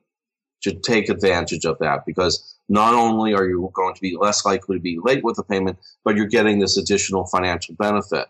to 0.62 0.72
take 0.72 1.09
advantage 1.09 1.64
of 1.64 1.78
that 1.78 2.04
because 2.07 2.57
not 2.68 2.94
only 2.94 3.35
are 3.35 3.46
you 3.46 3.70
going 3.74 3.94
to 3.94 4.00
be 4.00 4.16
less 4.16 4.44
likely 4.44 4.76
to 4.76 4.83
be 4.83 4.98
late 5.02 5.24
with 5.24 5.38
a 5.38 5.42
payment, 5.42 5.78
but 6.04 6.16
you're 6.16 6.26
getting 6.26 6.59
this 6.59 6.76
additional 6.76 7.26
financial 7.26 7.74
benefit. 7.74 8.26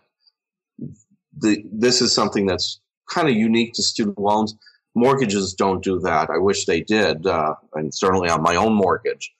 The, 1.37 1.63
this 1.71 2.01
is 2.01 2.13
something 2.13 2.45
that's 2.45 2.79
kind 3.09 3.27
of 3.27 3.35
unique 3.35 3.73
to 3.73 3.83
student 3.83 4.17
loans. 4.17 4.55
Mortgages 4.95 5.53
don't 5.53 5.83
do 5.83 5.99
that. 5.99 6.29
I 6.29 6.37
wish 6.37 6.65
they 6.65 6.81
did, 6.81 7.27
uh, 7.27 7.55
and 7.73 7.93
certainly 7.93 8.29
on 8.29 8.41
my 8.41 8.55
own 8.55 8.73
mortgage. 8.73 9.33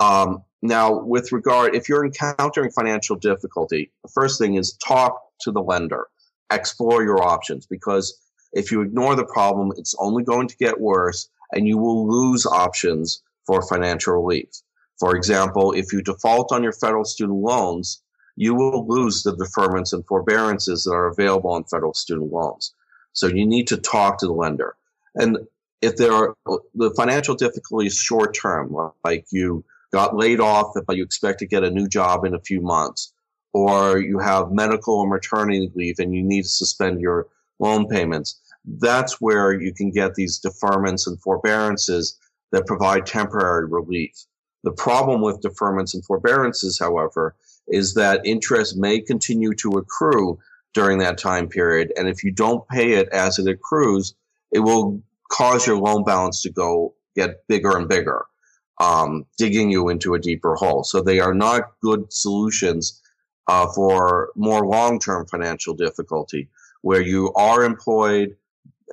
Um, 0.00 0.42
now, 0.62 1.00
with 1.00 1.30
regard, 1.30 1.74
if 1.74 1.88
you're 1.88 2.06
encountering 2.06 2.70
financial 2.70 3.16
difficulty, 3.16 3.92
the 4.02 4.10
first 4.14 4.38
thing 4.40 4.54
is 4.54 4.78
talk 4.78 5.20
to 5.40 5.52
the 5.52 5.62
lender, 5.62 6.06
explore 6.50 7.02
your 7.02 7.22
options, 7.22 7.66
because 7.66 8.18
if 8.52 8.70
you 8.70 8.80
ignore 8.80 9.14
the 9.14 9.26
problem, 9.26 9.72
it's 9.76 9.94
only 9.98 10.22
going 10.22 10.48
to 10.48 10.56
get 10.56 10.80
worse 10.80 11.28
and 11.52 11.68
you 11.68 11.76
will 11.76 12.08
lose 12.08 12.46
options 12.46 13.22
for 13.46 13.62
financial 13.62 14.14
relief. 14.14 14.48
For 14.98 15.16
example, 15.16 15.72
if 15.72 15.92
you 15.92 16.02
default 16.02 16.52
on 16.52 16.62
your 16.62 16.72
federal 16.72 17.04
student 17.04 17.38
loans, 17.38 18.02
you 18.36 18.54
will 18.54 18.86
lose 18.86 19.22
the 19.22 19.36
deferments 19.36 19.92
and 19.92 20.06
forbearances 20.06 20.84
that 20.84 20.92
are 20.92 21.08
available 21.08 21.50
on 21.50 21.64
federal 21.64 21.94
student 21.94 22.32
loans. 22.32 22.74
So 23.12 23.26
you 23.28 23.46
need 23.46 23.68
to 23.68 23.76
talk 23.76 24.18
to 24.18 24.26
the 24.26 24.32
lender. 24.32 24.76
And 25.14 25.38
if 25.82 25.96
there 25.96 26.12
are 26.12 26.34
the 26.74 26.92
financial 26.96 27.34
difficulties 27.34 27.96
short 27.96 28.34
term, 28.34 28.74
like 29.04 29.26
you 29.30 29.64
got 29.92 30.16
laid 30.16 30.40
off, 30.40 30.74
but 30.86 30.96
you 30.96 31.04
expect 31.04 31.38
to 31.40 31.46
get 31.46 31.62
a 31.62 31.70
new 31.70 31.86
job 31.86 32.24
in 32.24 32.34
a 32.34 32.40
few 32.40 32.60
months, 32.60 33.12
or 33.52 33.98
you 33.98 34.18
have 34.18 34.50
medical 34.50 34.94
or 34.94 35.08
maternity 35.08 35.70
leave 35.74 36.00
and 36.00 36.14
you 36.14 36.22
need 36.22 36.42
to 36.42 36.48
suspend 36.48 37.00
your 37.00 37.28
loan 37.60 37.86
payments, 37.86 38.40
that's 38.78 39.20
where 39.20 39.52
you 39.52 39.72
can 39.72 39.90
get 39.90 40.14
these 40.14 40.40
deferments 40.40 41.06
and 41.06 41.20
forbearances 41.20 42.18
that 42.54 42.66
provide 42.66 43.04
temporary 43.04 43.66
relief. 43.66 44.14
The 44.62 44.72
problem 44.72 45.20
with 45.20 45.42
deferments 45.42 45.92
and 45.92 46.04
forbearances, 46.04 46.78
however, 46.78 47.34
is 47.66 47.94
that 47.94 48.24
interest 48.24 48.76
may 48.76 49.00
continue 49.00 49.54
to 49.56 49.72
accrue 49.72 50.38
during 50.72 50.98
that 50.98 51.18
time 51.18 51.48
period. 51.48 51.92
And 51.96 52.08
if 52.08 52.22
you 52.22 52.30
don't 52.30 52.66
pay 52.68 52.92
it 52.92 53.08
as 53.08 53.38
it 53.38 53.48
accrues, 53.48 54.14
it 54.52 54.60
will 54.60 55.02
cause 55.30 55.66
your 55.66 55.78
loan 55.78 56.04
balance 56.04 56.42
to 56.42 56.50
go 56.50 56.94
get 57.16 57.46
bigger 57.48 57.76
and 57.76 57.88
bigger, 57.88 58.24
um, 58.80 59.26
digging 59.36 59.70
you 59.70 59.88
into 59.88 60.14
a 60.14 60.20
deeper 60.20 60.54
hole. 60.54 60.84
So 60.84 61.02
they 61.02 61.18
are 61.18 61.34
not 61.34 61.72
good 61.82 62.12
solutions 62.12 63.02
uh, 63.48 63.66
for 63.74 64.30
more 64.36 64.64
long 64.64 65.00
term 65.00 65.26
financial 65.26 65.74
difficulty 65.74 66.48
where 66.82 67.02
you 67.02 67.32
are 67.34 67.64
employed 67.64 68.36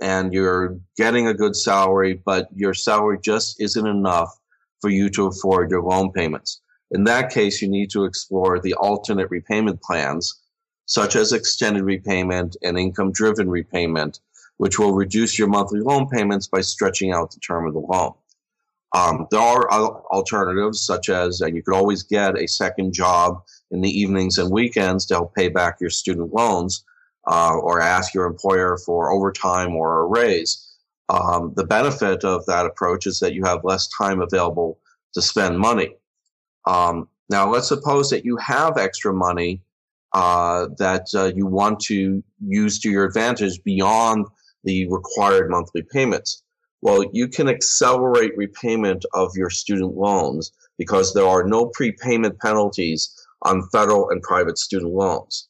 and 0.02 0.34
you're 0.34 0.80
getting 0.98 1.28
a 1.28 1.34
good 1.34 1.56
salary, 1.56 2.20
but 2.26 2.50
your 2.56 2.74
salary 2.74 3.20
just 3.24 3.62
isn't 3.62 3.88
enough 3.88 4.36
for 4.82 4.90
you 4.90 5.10
to 5.12 5.28
afford 5.28 5.70
your 5.70 5.84
loan 5.84 6.12
payments. 6.12 6.60
In 6.90 7.04
that 7.06 7.32
case, 7.32 7.62
you 7.62 7.70
need 7.70 7.92
to 7.92 8.04
explore 8.04 8.60
the 8.60 8.74
alternate 8.74 9.30
repayment 9.30 9.82
plans, 9.82 10.42
such 10.88 11.16
as 11.16 11.32
extended 11.32 11.84
repayment 11.84 12.58
and 12.64 12.78
income 12.78 13.12
driven 13.12 13.50
repayment, 13.50 14.20
which 14.58 14.80
will 14.80 14.94
reduce 14.94 15.38
your 15.38 15.48
monthly 15.48 15.80
loan 15.80 16.10
payments 16.10 16.48
by 16.48 16.62
stretching 16.62 17.14
out 17.14 17.32
the 17.32 17.40
term 17.40 17.68
of 17.68 17.74
the 17.74 17.80
loan. 17.80 18.14
Um, 18.94 19.28
there 19.32 19.40
are 19.40 19.72
alternatives, 19.72 20.86
such 20.86 21.08
as, 21.08 21.40
and 21.40 21.56
you 21.56 21.64
could 21.64 21.76
always 21.76 22.04
get 22.04 22.38
a 22.38 22.48
second 22.48 22.94
job 22.94 23.42
in 23.70 23.80
the 23.80 23.90
evenings 23.90 24.38
and 24.38 24.52
weekends 24.52 25.06
to 25.06 25.14
help 25.14 25.34
pay 25.34 25.48
back 25.48 25.78
your 25.80 25.90
student 25.90 26.34
loans 26.34 26.84
uh, 27.32 27.56
or 27.56 27.80
ask 27.80 28.14
your 28.14 28.26
employer 28.26 28.78
for 28.86 29.12
overtime 29.12 29.74
or 29.74 30.02
a 30.02 30.06
raise. 30.06 30.68
Um, 31.08 31.54
the 31.56 31.66
benefit 31.66 32.26
of 32.26 32.46
that 32.46 32.66
approach 32.66 33.08
is 33.08 33.20
that 33.20 33.34
you 33.34 33.44
have 33.46 33.64
less 33.64 33.88
time 33.88 34.22
available 34.22 34.80
to 35.14 35.22
spend 35.22 35.58
money. 35.58 35.96
Um, 36.68 37.08
now, 37.30 37.50
let's 37.50 37.70
suppose 37.70 38.10
that 38.10 38.26
you 38.26 38.36
have 38.38 38.78
extra 38.78 39.14
money 39.14 39.62
uh, 40.14 40.68
that 40.78 41.08
uh, 41.16 41.32
you 41.34 41.46
want 41.46 41.80
to 41.80 42.22
use 42.46 42.80
to 42.80 42.90
your 42.90 43.06
advantage 43.06 43.64
beyond 43.64 44.28
the 44.66 44.88
required 44.90 45.50
monthly 45.50 45.84
payments. 45.84 46.44
Well, 46.82 47.06
you 47.14 47.30
can 47.30 47.48
accelerate 47.48 48.36
repayment 48.36 49.06
of 49.14 49.32
your 49.36 49.50
student 49.50 49.96
loans 49.96 50.52
because 50.78 51.14
there 51.14 51.28
are 51.28 51.46
no 51.46 51.68
prepayment 51.68 52.40
penalties 52.40 53.10
on 53.44 53.70
federal 53.72 54.10
and 54.10 54.22
private 54.22 54.58
student 54.58 54.92
loans 54.92 55.48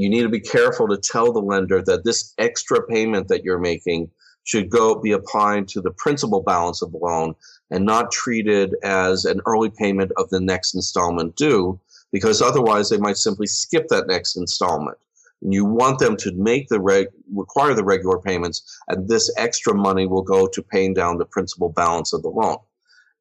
you 0.00 0.08
need 0.08 0.22
to 0.22 0.28
be 0.28 0.40
careful 0.40 0.88
to 0.88 0.96
tell 0.96 1.30
the 1.30 1.40
lender 1.40 1.82
that 1.82 2.04
this 2.04 2.32
extra 2.38 2.82
payment 2.86 3.28
that 3.28 3.44
you're 3.44 3.58
making 3.58 4.10
should 4.44 4.70
go 4.70 4.94
be 4.94 5.12
applied 5.12 5.68
to 5.68 5.80
the 5.82 5.90
principal 5.90 6.42
balance 6.42 6.80
of 6.80 6.90
the 6.92 6.98
loan 6.98 7.34
and 7.70 7.84
not 7.84 8.10
treated 8.10 8.74
as 8.82 9.26
an 9.26 9.40
early 9.44 9.70
payment 9.70 10.10
of 10.16 10.30
the 10.30 10.40
next 10.40 10.74
installment 10.74 11.36
due 11.36 11.78
because 12.12 12.40
otherwise 12.40 12.88
they 12.88 12.96
might 12.96 13.18
simply 13.18 13.46
skip 13.46 13.88
that 13.88 14.06
next 14.06 14.36
installment 14.36 14.96
And 15.42 15.52
you 15.52 15.66
want 15.66 15.98
them 15.98 16.16
to 16.16 16.32
make 16.32 16.68
the 16.68 16.80
reg, 16.80 17.08
require 17.32 17.74
the 17.74 17.84
regular 17.84 18.18
payments, 18.18 18.62
and 18.88 19.06
this 19.06 19.30
extra 19.36 19.74
money 19.74 20.06
will 20.06 20.22
go 20.22 20.46
to 20.48 20.62
paying 20.62 20.94
down 20.94 21.18
the 21.18 21.26
principal 21.26 21.68
balance 21.68 22.14
of 22.14 22.22
the 22.22 22.30
loan. 22.30 22.56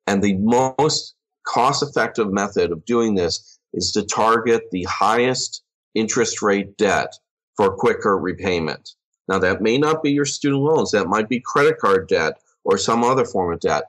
And 0.07 0.23
the 0.23 0.35
most 0.35 1.15
cost 1.45 1.83
effective 1.83 2.31
method 2.31 2.71
of 2.71 2.85
doing 2.85 3.15
this 3.15 3.59
is 3.73 3.91
to 3.91 4.03
target 4.03 4.63
the 4.71 4.85
highest 4.85 5.63
interest 5.95 6.41
rate 6.41 6.77
debt 6.77 7.13
for 7.55 7.75
quicker 7.75 8.17
repayment. 8.17 8.91
Now, 9.27 9.39
that 9.39 9.61
may 9.61 9.77
not 9.77 10.01
be 10.01 10.11
your 10.11 10.25
student 10.25 10.61
loans, 10.61 10.91
that 10.91 11.07
might 11.07 11.29
be 11.29 11.39
credit 11.39 11.77
card 11.77 12.07
debt 12.07 12.41
or 12.63 12.77
some 12.77 13.03
other 13.03 13.25
form 13.25 13.53
of 13.53 13.59
debt. 13.59 13.83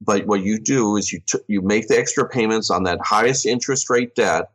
But 0.00 0.26
what 0.26 0.42
you 0.42 0.58
do 0.58 0.96
is 0.96 1.12
you, 1.12 1.20
t- 1.20 1.38
you 1.48 1.60
make 1.60 1.88
the 1.88 1.98
extra 1.98 2.28
payments 2.28 2.70
on 2.70 2.84
that 2.84 3.00
highest 3.02 3.46
interest 3.46 3.90
rate 3.90 4.14
debt, 4.14 4.50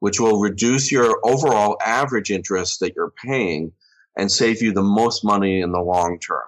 which 0.00 0.20
will 0.20 0.40
reduce 0.40 0.92
your 0.92 1.18
overall 1.24 1.76
average 1.84 2.30
interest 2.30 2.80
that 2.80 2.94
you're 2.94 3.12
paying 3.22 3.72
and 4.16 4.30
save 4.30 4.62
you 4.62 4.72
the 4.72 4.82
most 4.82 5.24
money 5.24 5.60
in 5.60 5.72
the 5.72 5.80
long 5.80 6.18
term. 6.18 6.44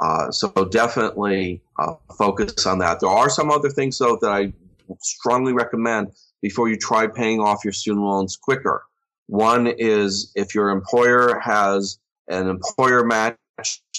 Uh, 0.00 0.30
so 0.32 0.48
definitely 0.70 1.62
uh, 1.78 1.94
focus 2.18 2.66
on 2.66 2.78
that. 2.78 2.98
There 2.98 3.08
are 3.08 3.30
some 3.30 3.50
other 3.50 3.70
things 3.70 3.98
though 3.98 4.18
that 4.20 4.30
I 4.30 4.52
strongly 5.00 5.52
recommend 5.52 6.12
before 6.40 6.68
you 6.68 6.76
try 6.76 7.06
paying 7.06 7.40
off 7.40 7.64
your 7.64 7.72
student 7.72 8.04
loans 8.04 8.36
quicker. 8.36 8.84
One 9.26 9.66
is 9.66 10.32
if 10.34 10.54
your 10.54 10.70
employer 10.70 11.38
has 11.38 11.98
an 12.28 12.48
employer 12.48 13.04
match 13.04 13.36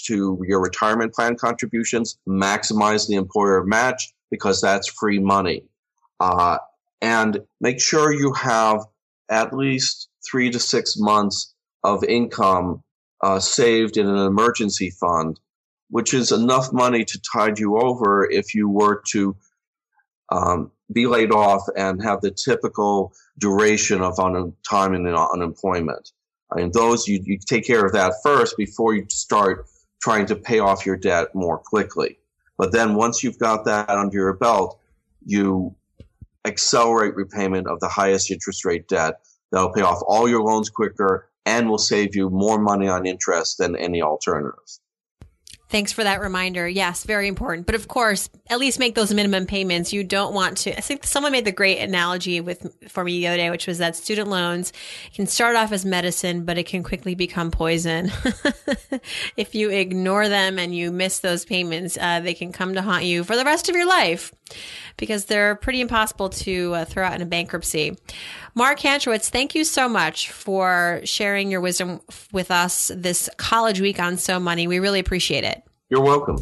to 0.06 0.42
your 0.46 0.60
retirement 0.60 1.14
plan 1.14 1.36
contributions, 1.36 2.18
maximize 2.28 3.08
the 3.08 3.14
employer 3.14 3.64
match 3.64 4.12
because 4.30 4.60
that's 4.60 4.88
free 4.88 5.18
money. 5.18 5.64
Uh, 6.20 6.58
and 7.00 7.40
make 7.60 7.80
sure 7.80 8.12
you 8.12 8.32
have 8.32 8.84
at 9.28 9.54
least 9.54 10.08
three 10.28 10.50
to 10.50 10.58
six 10.58 10.96
months 10.96 11.54
of 11.82 12.02
income 12.04 12.82
uh, 13.22 13.38
saved 13.38 13.96
in 13.96 14.06
an 14.06 14.26
emergency 14.26 14.90
fund, 14.90 15.38
which 15.90 16.14
is 16.14 16.32
enough 16.32 16.72
money 16.72 17.04
to 17.04 17.20
tide 17.32 17.58
you 17.58 17.78
over 17.78 18.28
if 18.30 18.54
you 18.54 18.68
were 18.68 19.02
to 19.08 19.36
um, 20.30 20.70
be 20.92 21.06
laid 21.06 21.32
off 21.32 21.62
and 21.76 22.02
have 22.02 22.20
the 22.20 22.30
typical 22.30 23.12
duration 23.38 24.00
of 24.02 24.18
un- 24.18 24.52
time 24.68 24.94
in 24.94 25.06
uh, 25.06 25.26
unemployment. 25.32 26.12
I 26.52 26.56
mean, 26.56 26.70
those 26.72 27.08
you, 27.08 27.20
you 27.24 27.38
take 27.38 27.66
care 27.66 27.84
of 27.84 27.92
that 27.92 28.14
first 28.22 28.56
before 28.56 28.94
you 28.94 29.06
start 29.08 29.66
trying 30.02 30.26
to 30.26 30.36
pay 30.36 30.58
off 30.58 30.84
your 30.84 30.96
debt 30.96 31.34
more 31.34 31.58
quickly. 31.58 32.18
But 32.58 32.72
then 32.72 32.94
once 32.94 33.22
you've 33.22 33.38
got 33.38 33.64
that 33.64 33.88
under 33.88 34.16
your 34.16 34.34
belt, 34.34 34.78
you 35.24 35.74
accelerate 36.44 37.16
repayment 37.16 37.66
of 37.66 37.80
the 37.80 37.88
highest 37.88 38.30
interest 38.30 38.64
rate 38.64 38.86
debt 38.86 39.20
that'll 39.50 39.72
pay 39.72 39.80
off 39.80 40.02
all 40.06 40.28
your 40.28 40.42
loans 40.42 40.68
quicker 40.68 41.28
and 41.46 41.68
will 41.68 41.78
save 41.78 42.14
you 42.14 42.30
more 42.30 42.58
money 42.58 42.88
on 42.88 43.06
interest 43.06 43.58
than 43.58 43.76
any 43.76 44.02
alternatives. 44.02 44.80
Thanks 45.70 45.92
for 45.92 46.04
that 46.04 46.20
reminder. 46.20 46.68
Yes, 46.68 47.04
very 47.04 47.26
important. 47.26 47.66
But 47.66 47.74
of 47.74 47.88
course, 47.88 48.28
at 48.48 48.58
least 48.58 48.78
make 48.78 48.94
those 48.94 49.12
minimum 49.12 49.46
payments. 49.46 49.92
You 49.92 50.04
don't 50.04 50.34
want 50.34 50.58
to. 50.58 50.76
I 50.76 50.80
think 50.80 51.04
someone 51.04 51.32
made 51.32 51.46
the 51.46 51.52
great 51.52 51.78
analogy 51.78 52.40
with 52.40 52.70
for 52.88 53.02
me 53.02 53.18
the 53.18 53.28
other 53.28 53.36
day, 53.38 53.50
which 53.50 53.66
was 53.66 53.78
that 53.78 53.96
student 53.96 54.28
loans 54.28 54.72
can 55.14 55.26
start 55.26 55.56
off 55.56 55.72
as 55.72 55.84
medicine, 55.84 56.44
but 56.44 56.58
it 56.58 56.66
can 56.66 56.82
quickly 56.82 57.14
become 57.14 57.50
poison. 57.50 58.12
if 59.36 59.54
you 59.54 59.70
ignore 59.70 60.28
them 60.28 60.58
and 60.58 60.76
you 60.76 60.92
miss 60.92 61.20
those 61.20 61.44
payments, 61.44 61.98
uh, 62.00 62.20
they 62.20 62.34
can 62.34 62.52
come 62.52 62.74
to 62.74 62.82
haunt 62.82 63.04
you 63.04 63.24
for 63.24 63.34
the 63.34 63.44
rest 63.44 63.68
of 63.68 63.74
your 63.74 63.88
life 63.88 64.32
because 64.96 65.24
they're 65.24 65.56
pretty 65.56 65.80
impossible 65.80 66.28
to 66.28 66.74
uh, 66.74 66.84
throw 66.84 67.04
out 67.04 67.14
in 67.14 67.22
a 67.22 67.26
bankruptcy. 67.26 67.96
Mark 68.54 68.78
Kantrowitz, 68.78 69.28
thank 69.28 69.54
you 69.54 69.64
so 69.64 69.88
much 69.88 70.30
for 70.30 71.00
sharing 71.04 71.50
your 71.50 71.60
wisdom 71.60 72.00
with 72.32 72.50
us 72.50 72.92
this 72.94 73.28
college 73.36 73.80
week 73.80 73.98
on 73.98 74.18
So 74.18 74.38
Money. 74.38 74.66
We 74.66 74.78
really 74.78 75.00
appreciate 75.00 75.44
it. 75.44 75.63
You're 75.90 76.02
welcome. 76.02 76.38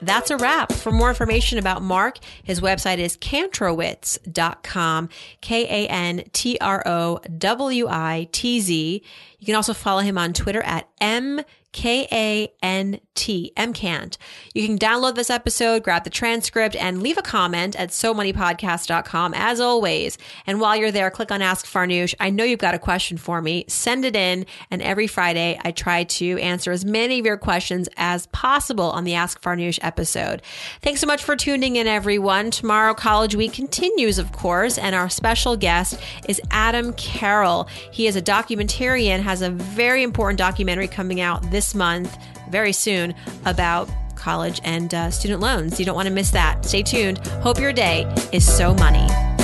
That's 0.00 0.30
a 0.30 0.36
wrap. 0.36 0.72
For 0.72 0.92
more 0.92 1.08
information 1.08 1.58
about 1.58 1.82
Mark, 1.82 2.18
his 2.44 2.60
website 2.60 2.98
is 2.98 3.16
kantrowitz.com, 3.16 5.08
K 5.40 5.84
A 5.84 5.88
N 5.90 6.22
T 6.32 6.56
R 6.60 6.82
O 6.86 7.18
W 7.36 7.88
I 7.88 8.28
T 8.30 8.60
Z. 8.60 9.02
You 9.38 9.46
can 9.46 9.56
also 9.56 9.74
follow 9.74 10.00
him 10.02 10.16
on 10.16 10.32
Twitter 10.32 10.62
at 10.62 10.88
M 11.00 11.40
K 11.76 12.08
A 12.10 12.50
N 12.62 13.00
T, 13.14 13.52
MKANT. 13.54 14.16
You 14.54 14.66
can 14.66 14.78
download 14.78 15.14
this 15.14 15.28
episode, 15.28 15.82
grab 15.82 16.04
the 16.04 16.10
transcript, 16.10 16.74
and 16.74 17.02
leave 17.02 17.18
a 17.18 17.22
comment 17.22 17.76
at 17.76 17.92
so 17.92 18.14
SoMoneyPodcast.com 18.14 19.34
as 19.34 19.60
always. 19.60 20.16
And 20.46 20.58
while 20.58 20.74
you're 20.74 20.90
there, 20.90 21.10
click 21.10 21.30
on 21.30 21.42
Ask 21.42 21.66
Farnoosh. 21.66 22.14
I 22.18 22.30
know 22.30 22.44
you've 22.44 22.60
got 22.60 22.74
a 22.74 22.78
question 22.78 23.18
for 23.18 23.42
me. 23.42 23.66
Send 23.68 24.06
it 24.06 24.16
in. 24.16 24.46
And 24.70 24.80
every 24.80 25.06
Friday, 25.06 25.60
I 25.64 25.70
try 25.70 26.04
to 26.04 26.38
answer 26.38 26.72
as 26.72 26.86
many 26.86 27.18
of 27.18 27.26
your 27.26 27.36
questions 27.36 27.90
as 27.98 28.26
possible 28.28 28.90
on 28.92 29.04
the 29.04 29.14
Ask 29.14 29.42
Farnoosh 29.42 29.78
episode. 29.82 30.40
Thanks 30.80 31.02
so 31.02 31.06
much 31.06 31.24
for 31.24 31.36
tuning 31.36 31.76
in, 31.76 31.86
everyone. 31.86 32.50
Tomorrow, 32.50 32.94
College 32.94 33.34
Week 33.34 33.52
continues, 33.52 34.18
of 34.18 34.32
course, 34.32 34.78
and 34.78 34.94
our 34.94 35.10
special 35.10 35.58
guest 35.58 36.00
is 36.26 36.40
Adam 36.50 36.94
Carroll. 36.94 37.68
He 37.90 38.06
is 38.06 38.16
a 38.16 38.22
documentarian, 38.22 39.20
has 39.20 39.42
a 39.42 39.50
very 39.50 40.02
important 40.02 40.38
documentary 40.38 40.88
coming 40.88 41.20
out 41.20 41.42
this 41.50 41.65
this 41.66 41.74
month, 41.74 42.16
very 42.48 42.72
soon, 42.72 43.14
about 43.44 43.88
college 44.14 44.60
and 44.64 44.94
uh, 44.94 45.10
student 45.10 45.40
loans. 45.40 45.78
You 45.78 45.86
don't 45.86 45.96
want 45.96 46.08
to 46.08 46.14
miss 46.14 46.30
that. 46.30 46.64
Stay 46.64 46.82
tuned. 46.82 47.18
Hope 47.42 47.58
your 47.58 47.72
day 47.72 48.12
is 48.32 48.46
so 48.46 48.74
money. 48.74 49.35